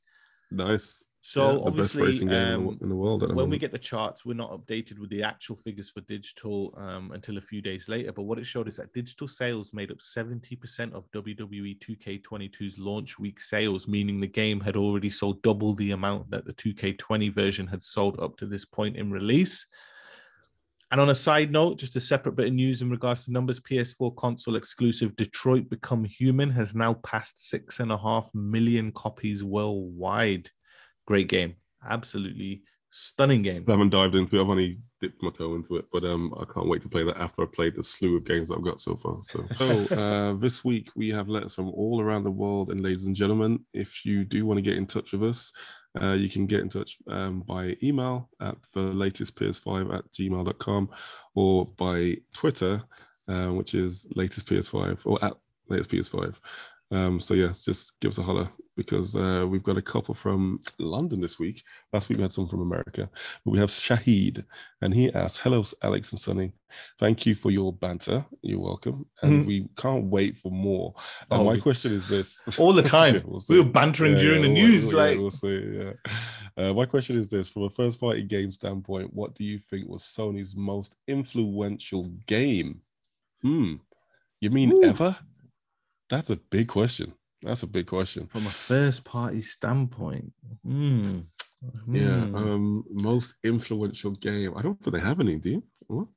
[0.50, 1.04] nice.
[1.28, 3.34] So Yeah, obviously, racing game in the um, in the world.
[3.34, 7.12] When we get the charts, we're not updated with the actual figures for digital um,
[7.12, 8.12] until a few days later.
[8.12, 13.18] But what it showed is that digital sales made up 70% of WWE 2K22's launch
[13.18, 17.66] week sales, meaning the game had already sold double the amount that the 2K20 version
[17.66, 19.66] had sold up to this point in release.
[20.90, 23.60] And on a side note, just a separate bit of news in regards to numbers,
[23.60, 29.44] PS4 console exclusive Detroit Become Human has now passed six and a half million copies
[29.44, 30.48] worldwide.
[31.08, 31.54] Great game.
[31.88, 33.64] Absolutely stunning game.
[33.66, 34.42] I haven't dived into it.
[34.42, 37.18] I've only dipped my toe into it, but um, I can't wait to play that
[37.18, 39.16] after I've played the slew of games that I've got so far.
[39.22, 43.06] So, so uh, this week we have letters from all around the world, and ladies
[43.06, 45.50] and gentlemen, if you do want to get in touch with us,
[45.98, 50.90] uh, you can get in touch um, by email at the latest PS5 at gmail.com
[51.36, 52.82] or by Twitter,
[53.28, 55.32] uh, which is latest PS5 or at
[55.70, 56.36] latest PS5.
[56.90, 60.60] Um, so yeah, just give us a holler because uh, we've got a couple from
[60.78, 61.62] London this week.
[61.92, 63.10] Last week we had some from America,
[63.44, 64.44] but we have Shahid,
[64.80, 66.52] and he asks, "Hello, Alex and Sunny.
[66.98, 68.24] Thank you for your banter.
[68.40, 69.46] You're welcome, and Mhm.
[69.46, 70.94] we can't wait for more."
[71.30, 73.22] And Oh, my question is this: all the time.
[73.26, 74.86] We'll we were bantering Yeah, during yeah, the we'll- news.
[74.86, 75.76] we'll- like, yeah, see.
[75.76, 75.92] Yeah.
[76.56, 80.02] Uh, my question is this: from a first-party game standpoint, what do you think was
[80.04, 82.80] Sony's most influential game?
[83.42, 83.74] Hmm.
[84.40, 84.84] You mean Ooh.
[84.84, 85.16] ever?
[86.10, 87.12] That's a big question.
[87.42, 88.26] That's a big question.
[88.26, 90.32] from a first party standpoint.
[90.64, 91.20] Hmm.
[91.88, 92.24] Yeah.
[92.24, 92.36] Hmm.
[92.36, 92.84] Um.
[92.90, 94.52] Most influential game.
[94.56, 95.38] I don't think they have any.
[95.38, 95.64] Do you?
[95.86, 96.08] What?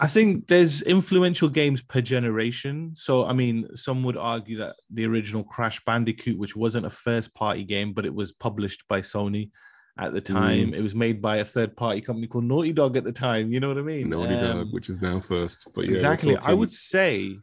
[0.00, 2.92] I think there's influential games per generation.
[2.94, 7.34] So, I mean, some would argue that the original Crash Bandicoot, which wasn't a first
[7.34, 9.50] party game, but it was published by Sony
[9.98, 13.04] at the time, it was made by a third party company called Naughty Dog at
[13.04, 13.52] the time.
[13.52, 14.08] You know what I mean?
[14.08, 15.68] Naughty Dog, Um, which is now first.
[15.74, 16.36] But yeah, exactly.
[16.36, 17.36] I would say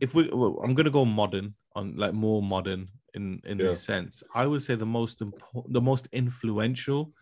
[0.00, 3.66] if we, well, I'm gonna go modern on like more modern in in Yeah.
[3.68, 4.22] this sense.
[4.34, 7.12] I would say the most important, the most influential.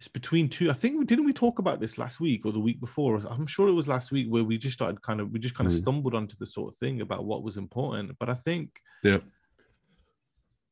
[0.00, 0.68] It's between two.
[0.70, 3.16] I think we didn't we talk about this last week or the week before.
[3.28, 5.66] I'm sure it was last week where we just started kind of we just kind
[5.68, 5.78] of Mhm.
[5.82, 8.18] stumbled onto the sort of thing about what was important.
[8.18, 9.20] But I think Yeah.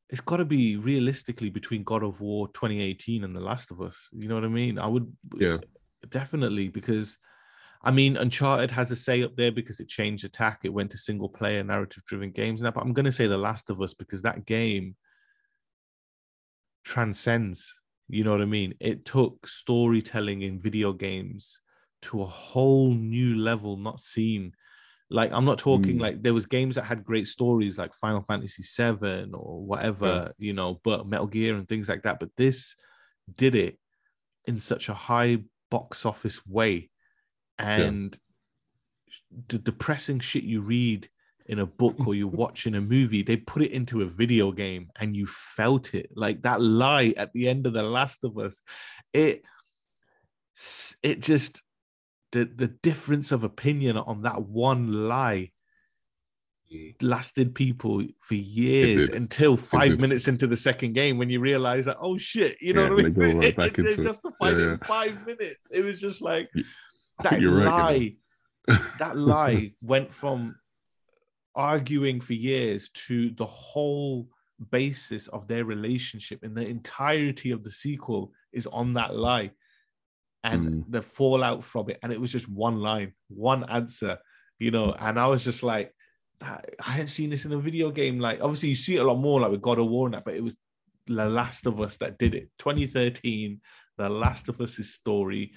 [0.09, 4.09] it's got to be realistically between God of War 2018 and The Last of Us.
[4.13, 4.77] You know what I mean?
[4.77, 5.57] I would Yeah.
[6.09, 7.17] definitely because
[7.83, 10.61] I mean Uncharted has a say up there because it changed attack.
[10.63, 13.69] It went to single player narrative driven games now, but I'm gonna say The Last
[13.69, 14.95] of Us because that game
[16.83, 17.79] transcends.
[18.07, 18.75] You know what I mean?
[18.79, 21.61] It took storytelling in video games
[22.03, 24.53] to a whole new level not seen.
[25.09, 26.01] Like I'm not talking Mm.
[26.01, 30.53] like there was games that had great stories like Final Fantasy 7 or whatever, you
[30.53, 32.75] know, but Metal Gear and things like that, but this
[33.31, 33.77] did it
[34.45, 36.89] in such a high box office way
[37.59, 38.17] and
[39.47, 41.09] the depressing shit you read
[41.47, 44.51] in a book or you watch in a movie they put it into a video
[44.51, 46.09] game and you felt it.
[46.15, 48.61] Like that lie at the end of the last of us
[49.11, 49.43] it
[51.03, 51.61] it just
[52.31, 55.51] the the difference of opinion on that one lie
[57.01, 61.97] lasted people for years until five minutes into the second game when you realize that
[62.01, 63.37] oh shit you know Yeah, what I mean?
[63.57, 64.03] right they into it.
[64.03, 64.71] justified Yeah, it yeah.
[64.71, 65.67] in five minutes.
[65.71, 66.49] It was just like
[67.21, 67.41] that right.
[67.41, 70.55] lie you that lie went from
[71.55, 74.27] arguing for years to the whole
[74.71, 79.51] basis of their relationship and the entirety of the sequel is on that lie
[80.45, 80.83] and Mm.
[80.89, 84.17] the fallout from it and it was just one line one answer
[84.59, 85.93] you know and i was just like
[86.41, 89.17] i hadn't seen this in a video game like obviously you see it a lot
[89.19, 90.55] more like with god of war and that but it was
[91.07, 93.61] the last of us that did it 2013
[93.97, 95.53] the last of us' story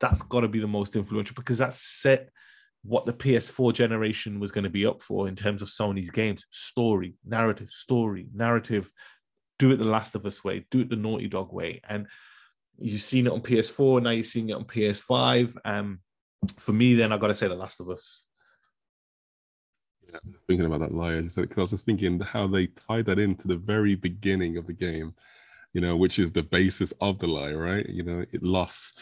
[0.00, 2.30] that's got to be the most influential because that set
[2.82, 6.46] what the PS4 generation was going to be up for in terms of Sony's games
[6.50, 8.90] story, narrative, story, narrative.
[9.58, 11.80] Do it the Last of Us way, do it the Naughty Dog way.
[11.88, 12.06] And
[12.78, 15.56] you've seen it on PS4, now you're seeing it on PS5.
[15.64, 16.00] Um,
[16.58, 18.26] for me, then I got to say The Last of Us.
[20.08, 21.20] Yeah, thinking about that lie.
[21.20, 25.14] Because I was thinking how they tied that into the very beginning of the game,
[25.72, 27.88] you know, which is the basis of the lie, right?
[27.88, 28.98] You know, it lost.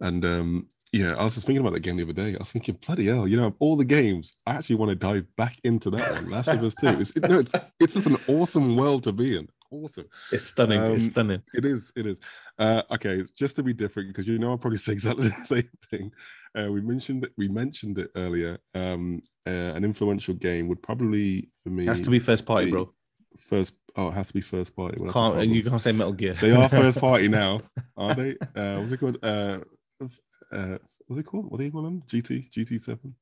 [0.00, 2.34] And um, yeah, I was just thinking about that game the other day.
[2.34, 4.94] I was thinking, bloody hell, you know, of all the games, I actually want to
[4.94, 6.88] dive back into that one, Last of Us 2.
[7.00, 9.48] It's, it, no, it's, it's just an awesome world to be in.
[9.70, 10.06] Awesome.
[10.32, 10.80] It's stunning.
[10.80, 11.42] Um, it's stunning.
[11.54, 11.92] It is.
[11.96, 12.20] It is.
[12.58, 15.68] Uh, okay, just to be different, because you know I'll probably say exactly the same
[15.90, 16.12] thing.
[16.56, 17.32] Uh, we mentioned it.
[17.36, 18.58] We mentioned it earlier.
[18.74, 22.66] Um, uh, an influential game would probably for me It has to be first party,
[22.66, 22.92] be bro.
[23.36, 23.74] first.
[23.96, 24.98] Oh, it has to be first party.
[25.00, 26.34] Well, Can't you can't say Metal Gear.
[26.34, 27.60] They are first party now,
[27.96, 28.36] are they?
[28.54, 29.18] Uh, what's it called?
[29.22, 29.58] Uh,
[30.00, 31.50] uh, what's it called?
[31.50, 32.02] What do you call them?
[32.06, 33.14] GT, GT Seven,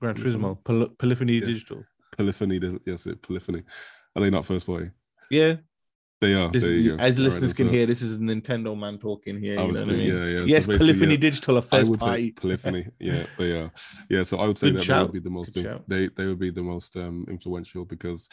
[0.00, 1.46] Gran Turismo, Poly- Polyphony Yeah.
[1.46, 1.84] Digital.
[2.16, 2.60] Polyphony.
[2.86, 3.62] Yes, it Polyphony.
[4.16, 4.90] Are they not first party?
[5.30, 5.56] Yeah,
[6.20, 6.50] They are.
[6.50, 7.02] this there is, you go.
[7.02, 9.52] as All right, listeners can so hear, this is a Nintendo man talking here.
[9.52, 10.00] You know what I mean?
[10.00, 10.40] yeah, yeah.
[10.40, 12.32] Yes, basically, Polyphony yeah, Digital are I first would say party.
[12.32, 12.86] Polyphony.
[12.98, 13.70] Yeah, they are.
[14.08, 15.56] Yeah, so I would say Good that they would be the most.
[15.56, 18.28] Inf- they they would be the most um, influential because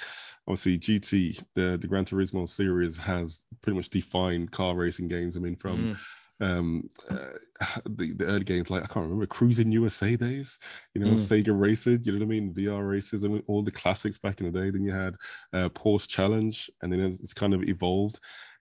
[0.48, 5.38] obviously GT the the Gran Turismo series has pretty much defined car racing games.
[5.38, 5.98] I mean, from Mm.
[6.40, 7.30] Um uh,
[7.90, 10.60] the, the early games like I can't remember Cruis'n USA days,
[10.94, 11.16] you know, Mm.
[11.16, 14.40] Sega Racer, you know what I mean, VR races, I mean, all the classics back
[14.42, 14.70] in the day.
[14.70, 15.16] Then you had
[15.54, 18.20] uh, Porsche Challenge, and then it's, it's kind of evolved.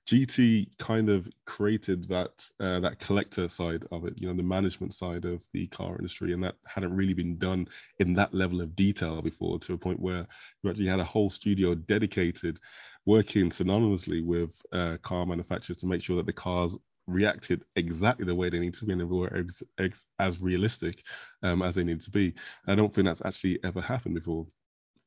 [0.09, 4.95] GT kind of created that uh, that collector side of it, you know, the management
[4.95, 7.67] side of the car industry, and that hadn't really been done
[7.99, 10.27] in that level of detail before, to a point where
[10.63, 12.59] you actually had a whole studio dedicated,
[13.05, 18.35] working synonymously with uh, car manufacturers to make sure that the cars reacted exactly the
[18.35, 21.05] way they need to be and they were ex- ex- as realistic
[21.43, 22.35] um, as they need to be.
[22.67, 24.47] I don't think that's actually ever happened before.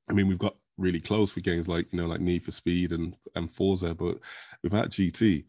[0.09, 2.91] I mean, we've got really close with games like you know like Need for Speed
[2.93, 4.17] and and Forza, but
[4.63, 5.45] without GT,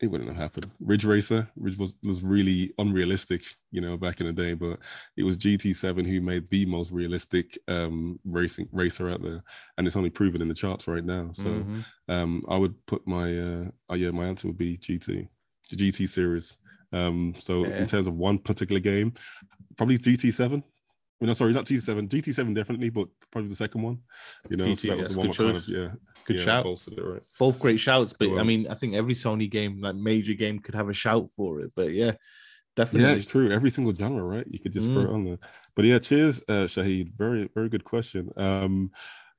[0.00, 0.70] it wouldn't have happened.
[0.80, 3.42] Ridge Racer, Ridge was was really unrealistic,
[3.72, 4.78] you know, back in the day, but
[5.16, 9.42] it was GT7 who made the most realistic um, racing racer out there,
[9.78, 11.30] and it's only proven in the charts right now.
[11.32, 11.84] So Mhm.
[12.08, 15.28] um, I would put my uh, oh yeah, my answer would be GT,
[15.70, 16.58] the GT series.
[16.92, 17.78] Um, so Yeah.
[17.78, 19.12] in terms of one particular game,
[19.76, 20.62] probably GT7.
[21.20, 22.08] Well, no, sorry, not GT7.
[22.08, 23.98] GT7 definitely, but probably the second one.
[24.50, 25.88] You know, so GT, that was the one good kind of yeah,
[26.26, 26.66] Good yeah, shout.
[26.66, 27.22] it right.
[27.38, 30.58] Both great shouts, but Go I mean, I think every Sony game, like major game,
[30.58, 31.72] could have a shout for it.
[31.74, 32.12] But yeah,
[32.76, 33.08] definitely.
[33.08, 33.50] Yeah, it's true.
[33.50, 34.46] Every single genre, right?
[34.50, 35.08] You could just throw Mm.
[35.08, 35.38] it on there.
[35.74, 37.12] But yeah, cheers, uh, Shahid.
[37.16, 38.30] Very, very good question.
[38.36, 38.90] Um,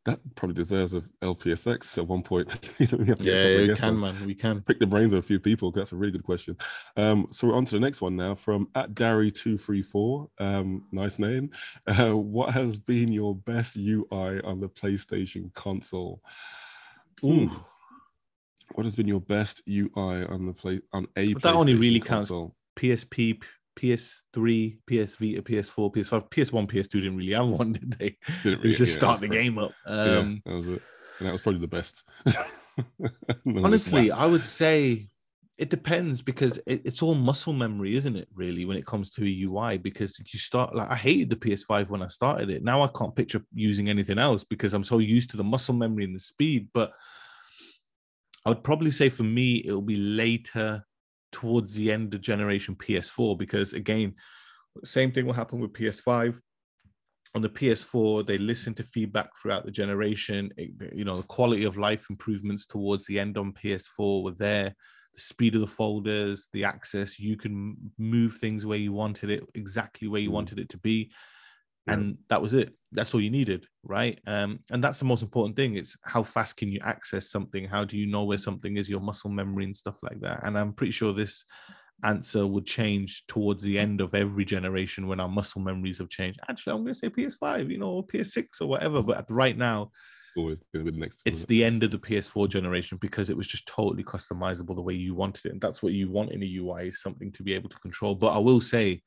[0.08, 2.72] that probably deserves a LPSX at one point.
[2.80, 4.26] you know, we have to Yeah, we can, man.
[4.26, 4.62] We can.
[4.62, 5.70] pick the brains of a few people.
[5.70, 6.56] That's a really good question.
[6.96, 10.30] Um, so we're on to the next one now from at Gary two three four.
[10.40, 11.52] Um, nice name.
[11.88, 16.22] Uh, what has been your best UI on the PlayStation console?
[17.24, 17.50] Ooh.
[18.74, 22.00] What has been your best UI on the play on a But that only really
[22.00, 22.56] counts console?
[22.76, 23.42] PSP,
[23.78, 28.18] PS3, PS Vita, PS4, PS5, PS1, PS2 didn't really have one, did they?
[28.44, 29.44] Didn't really- just yeah, start the correct.
[29.44, 29.72] game up.
[29.86, 30.82] Yeah, Um, that was it.
[31.20, 32.04] And that was probably the best.
[32.26, 32.36] And
[33.00, 33.12] then
[33.46, 34.12] just honestly.
[34.12, 35.08] I would say
[35.58, 38.28] it depends because it, it's all muscle memory, isn't it?
[38.36, 41.90] Really, when it comes to a UI, because you start like I hated the PS5
[41.90, 42.64] when I started it.
[42.64, 46.04] Now I can't picture using anything else because I'm so used to the muscle memory
[46.04, 46.68] and the speed.
[46.74, 46.92] But
[48.46, 50.86] I would probably say for me, it'll be later
[51.38, 54.16] towards the end of generation PS4 because again,
[54.84, 56.40] same thing will happen with PS5
[57.36, 60.50] on the PS4, they listen to feedback throughout the generation.
[60.58, 64.76] It- you know, the quality of life improvements towards the end on PS4 were there.
[65.14, 69.44] The speed of the folders, the access, you can move things where you wanted it,
[69.54, 70.40] exactly where you Mm.
[70.40, 71.12] wanted it to be.
[71.88, 71.94] Yeah.
[71.94, 72.74] And that was it.
[72.92, 74.20] That's all you needed, right?
[74.28, 75.76] Um, and that's the most important thing.
[75.76, 77.66] It's how fast can you access something?
[77.66, 78.90] How do you know where something is?
[78.90, 80.44] Your muscle memory and stuff like that.
[80.44, 81.44] And I'm pretty sure this
[82.04, 86.40] answer would change towards the end of every generation when our muscle memories have changed.
[86.48, 89.02] Actually, I'm going to say PS5, you know, or PS6 or whatever.
[89.02, 91.24] But right now, it's always going to be the next.
[91.26, 94.94] it's the end of the PS4 generation because it was just totally customizable the way
[94.94, 95.52] you wanted it.
[95.54, 98.16] And that's what you want in a UI is something to be able to control.
[98.16, 99.02] But I will say,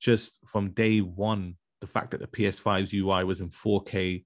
[0.00, 4.24] just from day one, the fact that the PS5's UI was in 4K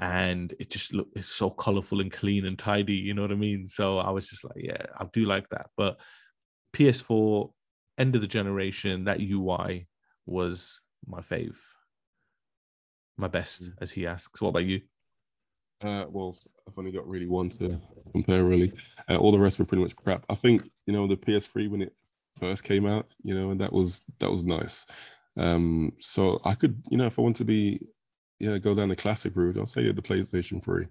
[0.00, 3.36] and it just looked it's so colorful and clean and tidy, you know what I
[3.36, 3.68] mean?
[3.68, 5.68] So I was just like, yeah, I do like that.
[5.76, 5.98] But
[6.74, 7.50] PS4,
[7.96, 9.86] end of the generation, that UI
[10.26, 11.56] was my fave.
[13.16, 13.74] My best, Mm.
[13.80, 14.40] as he asks.
[14.40, 14.82] What about you?
[15.80, 16.36] Uh, well,
[16.66, 17.80] I've only got really one to
[18.12, 18.44] compare.
[18.44, 18.72] Really,
[19.08, 20.24] uh, all the rest were pretty much crap.
[20.28, 21.94] I think you know the PS3 when it
[22.40, 24.86] first came out, you know, and that was that was nice.
[25.38, 27.80] Um, so I could, you know, if I want to be,
[28.38, 30.86] yeah, go down the classic route, I'll say the PlayStation 3.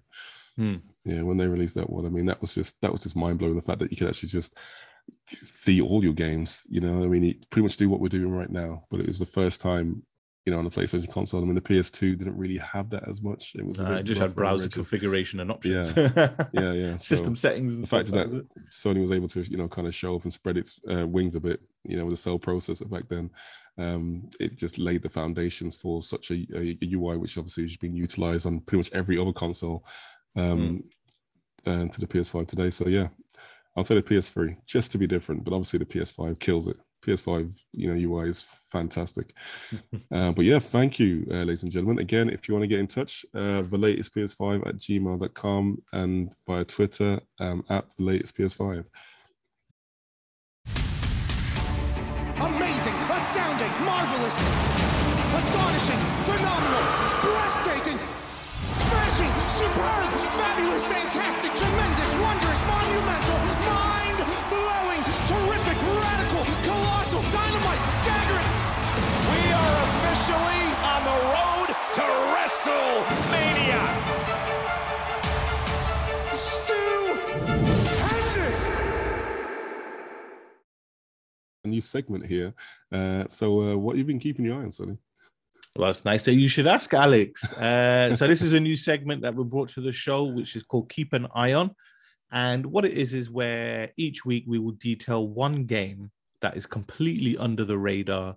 [0.56, 0.76] Hmm.
[1.04, 3.38] Yeah, when they released that one, I mean, that was just that was just mind
[3.38, 3.54] blowing.
[3.54, 4.58] The fact that you could actually just
[5.40, 6.66] see all your games.
[6.68, 8.84] You know, I mean, pretty much do what we're doing right now.
[8.90, 10.02] But it was the first time,
[10.44, 11.42] you know, on the PlayStation console.
[11.42, 13.54] I mean, the PS2 didn't really have that as much.
[13.54, 15.92] It was a it just had browser configuration and options.
[15.96, 16.72] Yeah, yeah.
[16.72, 16.96] yeah.
[16.96, 17.74] System So settings.
[17.74, 18.46] and the fact stuff, that?
[18.70, 21.36] Sony was able to, you know, kind of show off and spread its uh, wings
[21.36, 23.30] a bit, you know, with the cell processor back then,
[23.78, 27.76] um, it just laid the foundations for such a, a, a UI, which obviously has
[27.76, 29.84] been utilized on pretty much every other console
[30.36, 30.82] um,
[31.66, 32.70] uh, to the PS5 today.
[32.70, 33.08] So yeah,
[33.76, 36.76] I'll say the PS3 just to be different, but obviously the PS5 kills it.
[37.06, 39.32] PS5, you know, UI is fantastic.
[40.12, 42.00] uh, but yeah, thank you, uh, ladies and gentlemen.
[42.00, 46.30] Again, if you want to get in touch, uh, the latest PS5 at gmail.com and
[46.46, 48.84] via Twitter um, at the latest PS5.
[54.28, 56.84] Marvelous, astonishing, phenomenal,
[57.22, 57.98] breathtaking,
[58.74, 59.97] smashing, superb,
[81.78, 82.52] new segment here.
[82.92, 84.98] Uh, so, uh, what have been keeping your eye on, Sonny?
[85.76, 86.24] Well, that's nice.
[86.24, 87.52] So you should ask Alex.
[87.52, 90.64] Uh, so this is a new segment that we brought to the show, which is
[90.64, 91.70] called Keep an Eye On.
[92.32, 96.10] And what it is is where each week we will detail one game
[96.40, 98.36] that is completely under the radar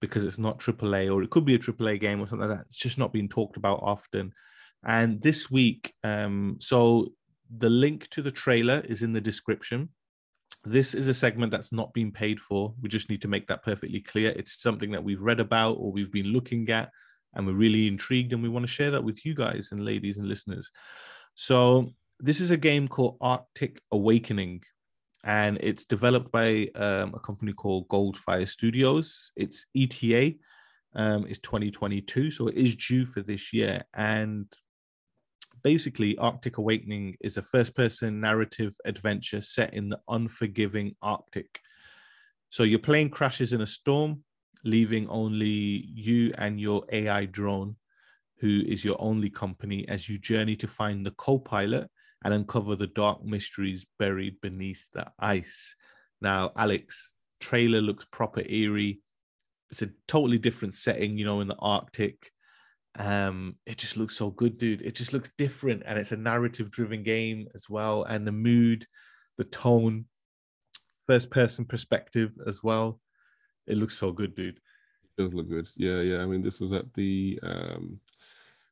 [0.00, 2.66] because it's not AAA or it could be a AAA game or something like that.
[2.66, 4.32] It's just not being talked about often.
[4.84, 7.12] And this week, um, so
[7.50, 9.90] the link to the trailer is in the description.
[10.68, 12.74] This is a segment that's not been paid for.
[12.82, 14.34] We just need to make that perfectly clear.
[14.36, 16.90] It's something that we've read about or we've been looking at,
[17.34, 20.18] and we're really intrigued, and we want to share that with you guys and ladies
[20.18, 20.70] and listeners.
[21.34, 24.62] So, this is a game called Arctic Awakening,
[25.24, 29.32] and it's developed by um, a company called Goldfire Studios.
[29.36, 30.34] Its ETA
[30.94, 33.84] um, is 2022, so it is due for this year.
[33.94, 34.46] And
[35.68, 41.60] basically, Arctic Awakening is a first person narrative adventure set in the unforgiving Arctic.
[42.48, 44.24] So your plane crashes in a storm,
[44.64, 47.76] leaving only you and your AI drone,
[48.38, 51.90] who is your only company, as you journey to find the co pilot
[52.24, 55.74] and uncover the dark mysteries buried beneath the ice.
[56.22, 59.02] Now, Alex, trailer looks proper eerie.
[59.70, 62.32] It's a totally different setting, you know, in the Arctic
[62.96, 66.70] um it just looks so good dude it just looks different and it's a narrative
[66.70, 68.86] driven game as well and the mood
[69.36, 70.04] the tone
[71.06, 73.00] first person perspective as well
[73.66, 75.68] it looks so good dude It does look good.
[75.76, 76.22] Yeah, yeah.
[76.22, 78.00] I mean, this was at the um,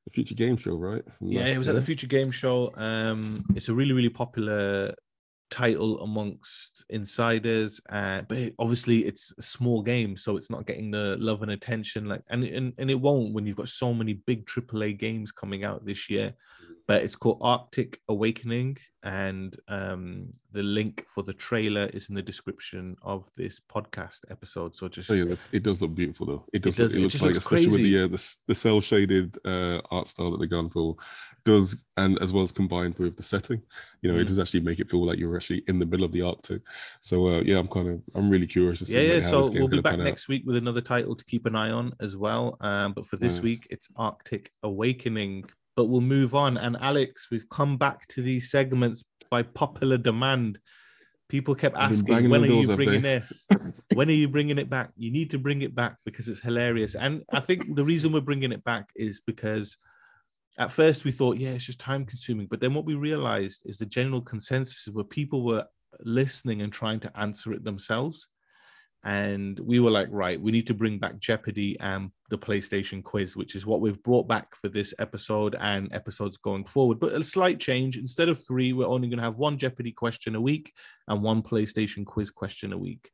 [0.04, 1.02] the Future Game Show, right?
[1.20, 4.94] Yeah it was at the future game show um it's a really really popular
[5.50, 11.16] title amongst insiders uh, but obviously it's a small game so it's not getting the
[11.18, 14.46] love and attention like and, and and it won't when you've got so many big
[14.46, 16.34] AAA games coming out this year
[16.88, 22.22] but it's called Arctic Awakening and um the link for the trailer is in the
[22.22, 26.44] description of this podcast episode so just Oh, yeah, it does look beautiful though.
[26.52, 26.74] It does.
[26.74, 29.38] does, look, it it looks like, looks especially with the uh, the, the cell shaded
[29.44, 30.96] uh, art style that they've gone for,
[31.46, 33.62] does and as well as combined with the setting,
[34.02, 34.22] you know, Mm.
[34.22, 36.60] it does actually make it feel like you're actually in the middle of the Arctic.
[37.00, 38.94] So uh, yeah, I'm kind of I'm really curious to see.
[38.96, 39.20] yeah, yeah.
[39.22, 40.04] how So we'll be back pan out.
[40.04, 42.58] next week with another title to keep an eye on as well.
[42.60, 43.44] Um, but for this Nice.
[43.44, 45.44] week, it's Arctic Awakening.
[45.76, 46.56] But we'll move on.
[46.58, 50.58] And Alex, we've come back to these segments by popular demand.
[51.28, 53.46] People kept asking, when are you bringing they?" this?
[53.94, 54.90] when are you bringing it back?
[54.96, 56.94] You need to bring it back because it's hilarious.
[56.94, 59.76] And I think the reason we're bringing it back is because
[60.58, 62.46] at first we thought, yeah, it's just time consuming.
[62.46, 65.66] But then what we realized is the general consensus where people were
[66.00, 68.28] listening and trying to answer it themselves.
[69.04, 73.36] And we were like, right, we need to bring back Jeopardy and the PlayStation quiz,
[73.36, 76.98] which is what we've brought back for this episode and episodes going forward.
[76.98, 77.98] But a slight change.
[77.98, 80.72] Instead of three, we're only going to have one Jeopardy question a week
[81.06, 83.10] and one PlayStation quiz question a week.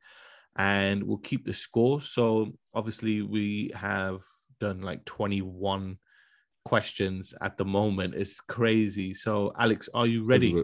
[0.55, 2.01] And we'll keep the score.
[2.01, 4.21] So obviously, we have
[4.59, 5.99] done like 21
[6.65, 8.15] questions at the moment.
[8.15, 9.13] It's crazy.
[9.13, 10.55] So, Alex, are you ready?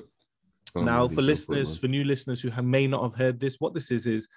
[0.76, 1.16] I'm now ready.
[1.16, 4.06] for listeners for new listeners who have, may not have heard this what this is
[4.06, 4.28] is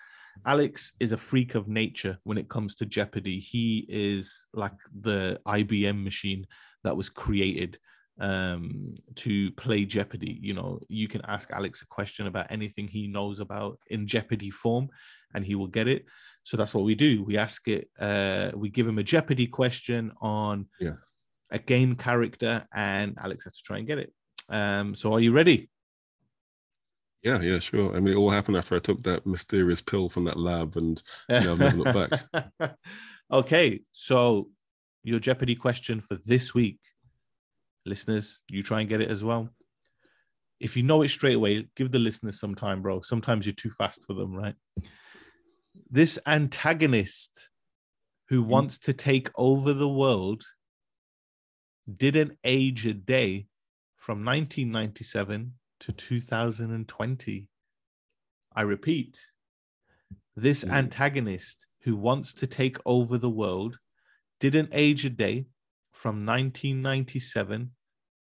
[0.46, 5.38] alex is a freak of nature when it comes to jeopardy he is like the
[5.46, 6.46] ibm machine
[6.84, 7.78] that was created
[8.18, 13.06] um to play jeopardy you know you can ask alex a question about anything he
[13.08, 14.88] knows about in jeopardy form
[15.34, 16.06] and he will get it
[16.44, 17.22] So that's what we do.
[17.22, 17.88] We ask it.
[17.98, 20.96] Uh, we give him a Jeopardy question on Yeah.
[21.52, 24.12] A game character, and Alex has to try and get it.
[24.48, 25.70] Um, so are you ready?
[27.22, 27.94] Yeah, yeah, sure.
[27.94, 31.00] I mean, it all happened after I took that mysterious pill from that lab, and
[31.28, 32.10] you know, I've never looked
[32.60, 32.74] back.
[33.32, 34.48] okay, so
[35.04, 36.80] your Jeopardy question for this week,
[37.86, 39.50] listeners, you try and get it as well.
[40.58, 43.02] If you know it straight away, give the listeners some time, bro.
[43.02, 44.54] Sometimes you're too fast for them, right?
[45.90, 47.48] This antagonist
[48.28, 50.44] who wants to take over the world
[51.96, 53.46] didn't age a day
[53.96, 57.48] from 1997 to 2020.
[58.54, 59.18] I repeat,
[60.36, 63.78] this antagonist who wants to take over the world
[64.40, 65.46] didn't age a day
[65.92, 67.70] from 1997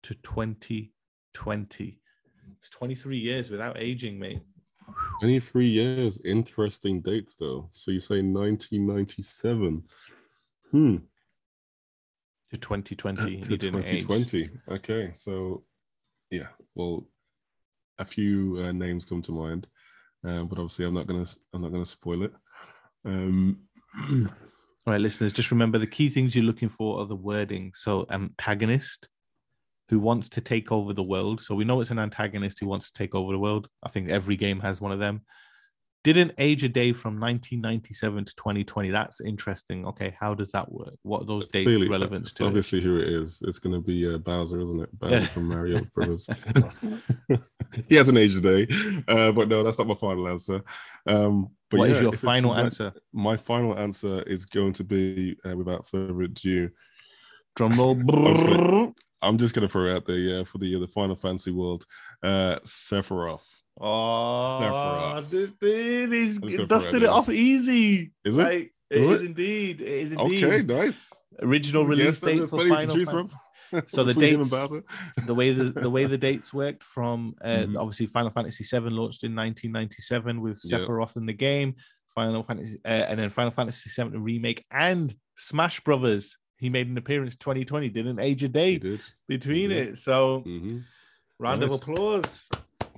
[0.04, 2.00] to 2020.
[2.58, 4.42] It's 23 years without aging, mate.
[5.20, 6.22] 23 years.
[6.26, 7.70] Interesting dates, though.
[7.72, 9.84] So you say 1997.
[10.72, 10.98] Hmm.
[12.52, 14.08] To 2020, to he didn't age.
[14.08, 14.50] 2020.
[14.72, 15.64] Okay, so
[16.32, 17.06] yeah, well,
[18.00, 19.68] a few uh, names come to mind,
[20.26, 22.34] uh, but obviously I'm not gonna I'm not gonna spoil it.
[23.06, 23.60] Um,
[24.88, 27.74] All right, listeners, just remember the key things you're looking for are the wording.
[27.76, 29.10] So, antagonist
[29.90, 31.42] who wants to take over the world.
[31.42, 33.68] So, we know it's an antagonist who wants to take over the world.
[33.84, 35.24] I think every game has one of them.
[36.08, 38.92] Didn't age a day from 1997 to 2020.
[38.92, 39.86] That's interesting.
[39.88, 40.94] Okay, how does that work?
[41.04, 42.46] What are those dates clearly, relevance it's to?
[42.46, 42.48] it?
[42.48, 43.42] obviously who it is.
[43.42, 44.98] It's gonna be uh, Bowser, isn't it?
[44.98, 45.26] Bowser Yeah.
[45.26, 46.30] from Mario Brothers.
[47.90, 48.74] he has an age today,
[49.10, 50.62] uh, but no, that's not my final answer.
[51.08, 52.94] Um, but What is yeah, your final answer?
[53.12, 56.70] My final answer is going to be, uh, without further ado,
[57.58, 58.94] Drum roll.
[59.22, 61.52] I'm just just gonna throw it out there, yeah, for the uh, the Final Fantasy
[61.52, 61.86] world,
[62.24, 63.42] uh, Sephiroth.
[63.80, 65.30] Oh, Sephiroth.
[65.30, 68.12] this dude is I'm just gonna dusted it off easy.
[68.26, 68.42] Is it?
[68.44, 69.26] Like, it Is is it?
[69.26, 69.82] indeed.
[69.82, 70.44] It is indeed.
[70.44, 71.12] Okay, nice.
[71.42, 73.30] Original Yes, release date for Final choose Fan- from.
[73.88, 74.50] So the dates,
[75.26, 77.78] the way the, the way the dates worked from uh, Mhm.
[77.78, 80.62] obviously Final Fantasy VII launched in 1997 with.
[80.62, 81.76] Sephiroth in the game,
[82.16, 86.38] Final Fantasy, uh, and then Final Fantasy VII remake and Smash Brothers.
[86.60, 88.80] He made an appearance 2020, didn't age a day
[89.28, 89.98] between it.
[89.98, 90.78] So hmm
[91.38, 92.48] round of applause.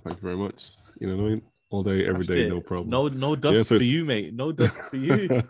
[0.04, 0.72] Thank you very much.
[1.00, 1.42] You know what I mean?
[1.72, 2.50] All day, every day, it.
[2.50, 2.90] no problem.
[2.90, 4.34] No, no dust so for you, mate.
[4.34, 5.28] No dust for you.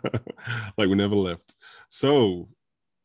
[0.76, 1.56] like we never left.
[1.88, 2.48] So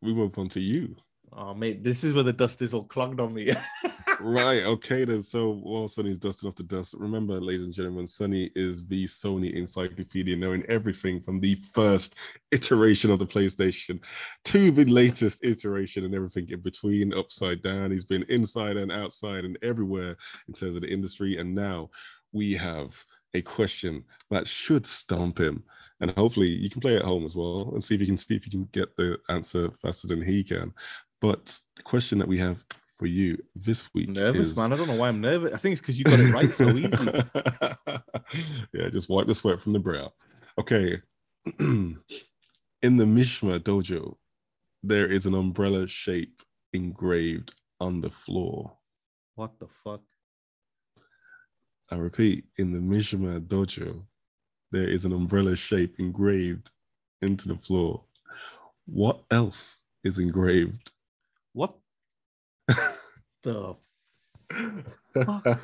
[0.02, 0.96] we move on to you.
[1.32, 3.54] oh, mate, this is where the dust is all clogged on me.
[4.20, 4.64] Right.
[4.64, 5.06] Okay.
[5.06, 5.22] Then.
[5.22, 9.54] So while Sonny's dusting off the dust, remember, ladies and gentlemen, Sonny is the Sony
[9.54, 12.16] encyclopedia, knowing everything from the first
[12.52, 14.00] iteration of the PlayStation
[14.46, 17.92] to the latest iteration and everything in between, upside down.
[17.92, 20.16] He's been inside and outside and everywhere
[20.48, 21.38] in terms of the industry.
[21.38, 21.90] And now
[22.32, 23.04] we have
[23.34, 25.64] a question that should stomp him.
[26.02, 28.36] And hopefully you can play at home as well and see if you can see
[28.36, 30.74] if you can get the answer faster than he can.
[31.22, 32.64] But the question that we have
[32.98, 34.58] for you this week nervous, is...
[34.58, 34.74] man.
[34.74, 35.54] I don't know why I'm nervous.
[35.54, 36.90] I think it's because you got it right so easy.
[38.74, 40.12] yeah, just wipe the sweat from the brow.
[40.60, 41.02] Okay.
[41.60, 41.98] In
[42.82, 44.16] the Mishima dojo,
[44.84, 46.42] there is an umbrella shape
[46.74, 48.78] engraved on the floor.
[49.36, 50.02] What the fuck?
[51.92, 54.04] I repeat, in the Mishima dojo,
[54.72, 56.72] there is an umbrella shape engraved
[57.22, 58.04] into the floor.
[58.86, 60.92] What else is engraved?
[61.54, 61.76] What
[63.44, 63.76] the
[65.14, 65.62] fuck?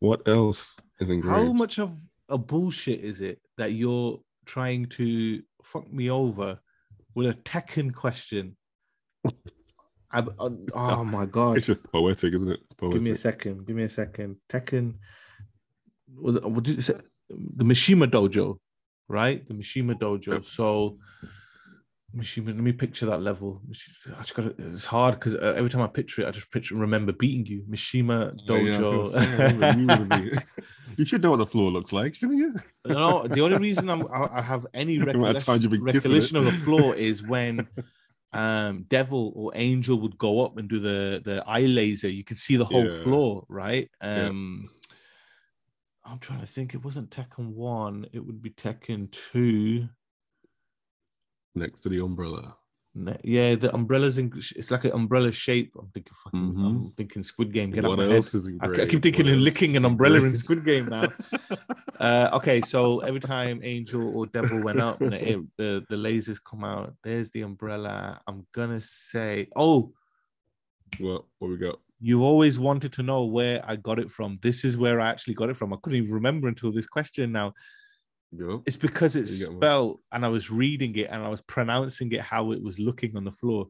[0.00, 1.46] what else is engraved?
[1.46, 1.96] How much of
[2.28, 6.58] a bullshit is it that you're trying to fuck me over
[7.14, 8.56] with a Tekken question?
[9.24, 9.32] I,
[10.12, 11.56] I- uh, oh my god!
[11.56, 12.60] It's just poetic, isn't it?
[12.76, 12.94] Poetic.
[12.94, 13.66] Give me a second.
[13.66, 14.36] Give me a second.
[14.48, 14.94] Tekken.
[16.16, 16.94] Was it, what did you say?
[17.28, 18.58] The Mishima Dojo,
[19.08, 19.46] right?
[19.46, 20.44] The Mishima Dojo.
[20.44, 20.96] So,
[22.14, 22.46] Mishima.
[22.46, 23.62] Let me picture that level.
[23.68, 26.74] I just got It's hard because uh, every time I picture it, I just picture
[26.74, 27.62] remember beating you.
[27.70, 29.14] Mishima Yeah, yeah, Dojo.
[29.16, 30.40] I remember you
[30.96, 32.54] you should know what the floor looks like, shouldn't you?
[32.86, 36.44] no, the only reason I'm, I I have any recollection, you've been kissing recollection of
[36.44, 37.68] the floor is when
[38.32, 42.38] um devil or angel would go up and do the the eye laser you could
[42.38, 43.02] see the whole Yeah.
[43.02, 44.28] floor right Yeah.
[44.28, 44.68] um
[46.04, 49.88] i'm trying to think it wasn't tekken 1 it would be tekken 2
[51.54, 52.56] Next to the umbrella.
[53.22, 56.96] Yeah the umbrellas in it's like an umbrella shape i'm thinking fucking i'm Mhm.
[56.96, 58.66] thinking squid game get out what my head else is I?
[58.66, 60.34] I keep thinking What of licking an umbrella in?
[60.34, 61.06] Squid Game now.
[62.00, 66.40] Uh, okay, so every time Angel or Devil went up and it, the the lasers
[66.42, 68.18] come out, there's the umbrella.
[68.26, 69.92] I'm gonna say, oh,
[70.98, 71.78] What, what we got?
[72.00, 74.36] you always wanted to know where I got it from.
[74.40, 75.72] This is where I actually got it from.
[75.74, 77.52] I couldn't even remember until this question now.
[78.38, 78.62] Go.
[78.64, 82.20] It's because it's You spelled, and I was reading it and I was pronouncing it
[82.20, 83.66] how it was looking on the floor.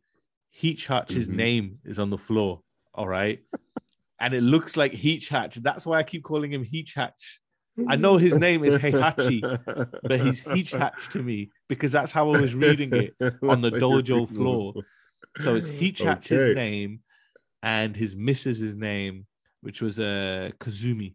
[0.60, 1.34] Heach Hatch's Mhm.
[1.34, 2.62] name is on the floor.
[2.94, 3.40] All right.
[4.22, 5.54] and it looks like Heach Hatch.
[5.56, 7.40] That's why I keep calling him Heach Hatch.
[7.88, 9.40] I know his name is Heihachi,
[10.02, 13.70] but he's Heach Hatch to me because that's how I was reading it on the
[13.70, 14.74] That's dojo floor.
[15.38, 16.52] So it's Heach Hatch's Okay.
[16.52, 17.00] name
[17.62, 19.26] and his missus's name,
[19.62, 21.14] which was uh, Kazumi.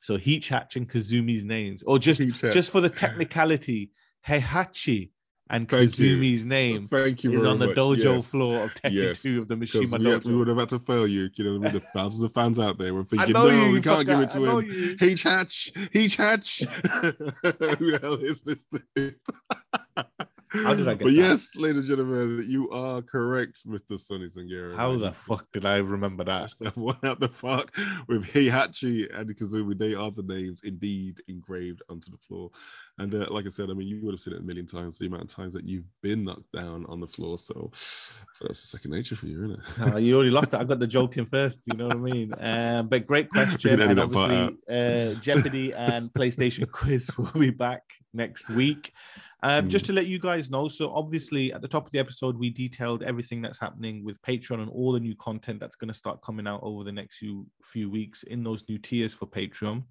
[0.00, 2.20] So Heach and Kazumi's names, or just
[2.50, 3.90] just for the technicality,
[4.26, 5.10] Heihachi
[5.50, 6.16] and Thank you.
[6.16, 7.76] Kazumi's name Thank you is on the much.
[7.76, 8.30] dojo Yes.
[8.30, 10.78] floor of Tekken Yes, 2 of the Mishima we, had- we would have had to
[10.78, 11.28] fail you.
[11.34, 14.06] You know, with the thousands of fans out there were thinking, no, you, we can't
[14.06, 14.64] give it to him.
[14.66, 14.96] you.
[14.96, 15.24] Heach
[16.16, 16.60] Hatch.
[17.78, 19.14] Who the hell is this thing?
[20.52, 21.12] How did I get But that?
[21.12, 23.98] yes, ladies and gentlemen, you are correct, Mr.
[23.98, 24.76] Sonny Sangera.
[24.76, 26.52] How the fuck did I remember that?
[26.74, 27.70] what the fuck
[28.08, 29.78] with Heihachi and Kazumi?
[29.78, 32.50] They are the names indeed engraved onto the floor.
[32.98, 34.98] And uh, like I said, I mean, you would have seen it a million times
[34.98, 37.38] the amount of times that you've been knocked down on the floor.
[37.38, 37.70] So
[38.40, 39.60] that's second nature for you, isn't it?
[39.94, 40.60] Oh, you already lost it.
[40.60, 41.60] I got the joke in first.
[41.66, 42.34] You know what I mean?
[42.38, 43.80] Um, but great question.
[43.80, 47.82] And obviously, uh, Jeopardy and PlayStation Quiz will be back
[48.12, 48.92] next week.
[49.42, 52.36] Um, Just to let you guys know, so obviously at the top of the episode,
[52.36, 55.94] we detailed everything that's happening with Patreon and all the new content that's going to
[55.94, 59.84] start coming out over the next few few weeks in those new tiers for Patreon.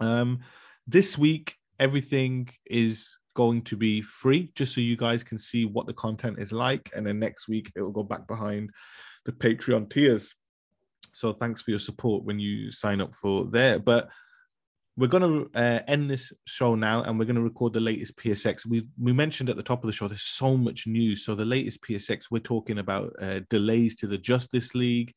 [0.00, 0.40] Um,
[0.86, 5.86] this week, everything is going to be free, just so you guys can see what
[5.86, 8.70] the content is like, and then next week it will go back behind
[9.26, 10.34] the Patreon tiers.
[11.12, 13.78] So thanks for your support when you sign up for there.
[13.78, 14.08] But
[14.96, 18.16] we're going to uh, end this show now and we're going to record the latest
[18.16, 18.64] PSX.
[18.66, 21.24] We we mentioned at the top of the show there's so much news.
[21.24, 25.12] So the latest PSX we're talking about uh, delays to the Justice League,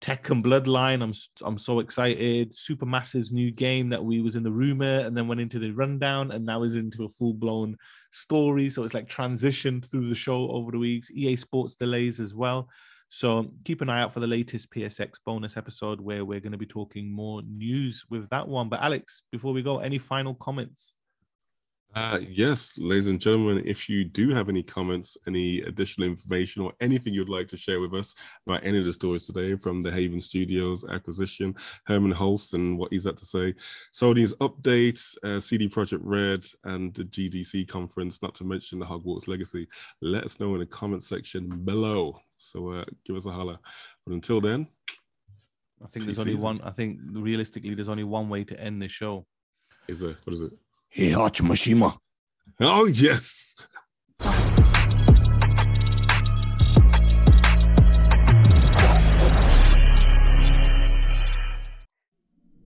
[0.00, 1.02] Tekken Bloodline.
[1.02, 1.12] I'm
[1.44, 2.52] I'm so excited.
[2.52, 6.30] Supermassive's new game that we was in the rumor and then went into the rundown
[6.30, 7.76] and now is into a full blown
[8.12, 8.70] story.
[8.70, 11.10] So it's like transition through the show over the weeks.
[11.10, 12.68] EA Sports delays as well.
[13.12, 16.58] So keep an eye out for the latest PSX bonus episode where we're going to
[16.58, 18.68] be talking more news with that one.
[18.68, 20.94] But Alex, before we go, any final comments?
[21.96, 26.72] Uh, yes, ladies and gentlemen, if you do have any comments, any additional information, or
[26.80, 28.14] anything you'd like to share with us
[28.46, 31.52] about any of the stories today from the Haven Studios acquisition,
[31.88, 33.56] Hermen Hulst and what he's had to say,
[33.92, 39.26] Sony's updates, uh, CD Projekt Red, and the GDC conference, not to mention the Hogwarts
[39.26, 39.66] Legacy,
[40.00, 42.20] let us know in the comment section below.
[42.40, 43.58] So uh, give us a holler.
[44.06, 44.66] But until then,
[45.84, 46.40] I think there's only Preseason.
[46.40, 46.60] one.
[46.62, 49.26] I think realistically, there's only one way to end this show.
[49.88, 50.52] is there, what is it?
[50.96, 51.98] Heihachi Mishima.
[52.60, 53.54] Oh, yes.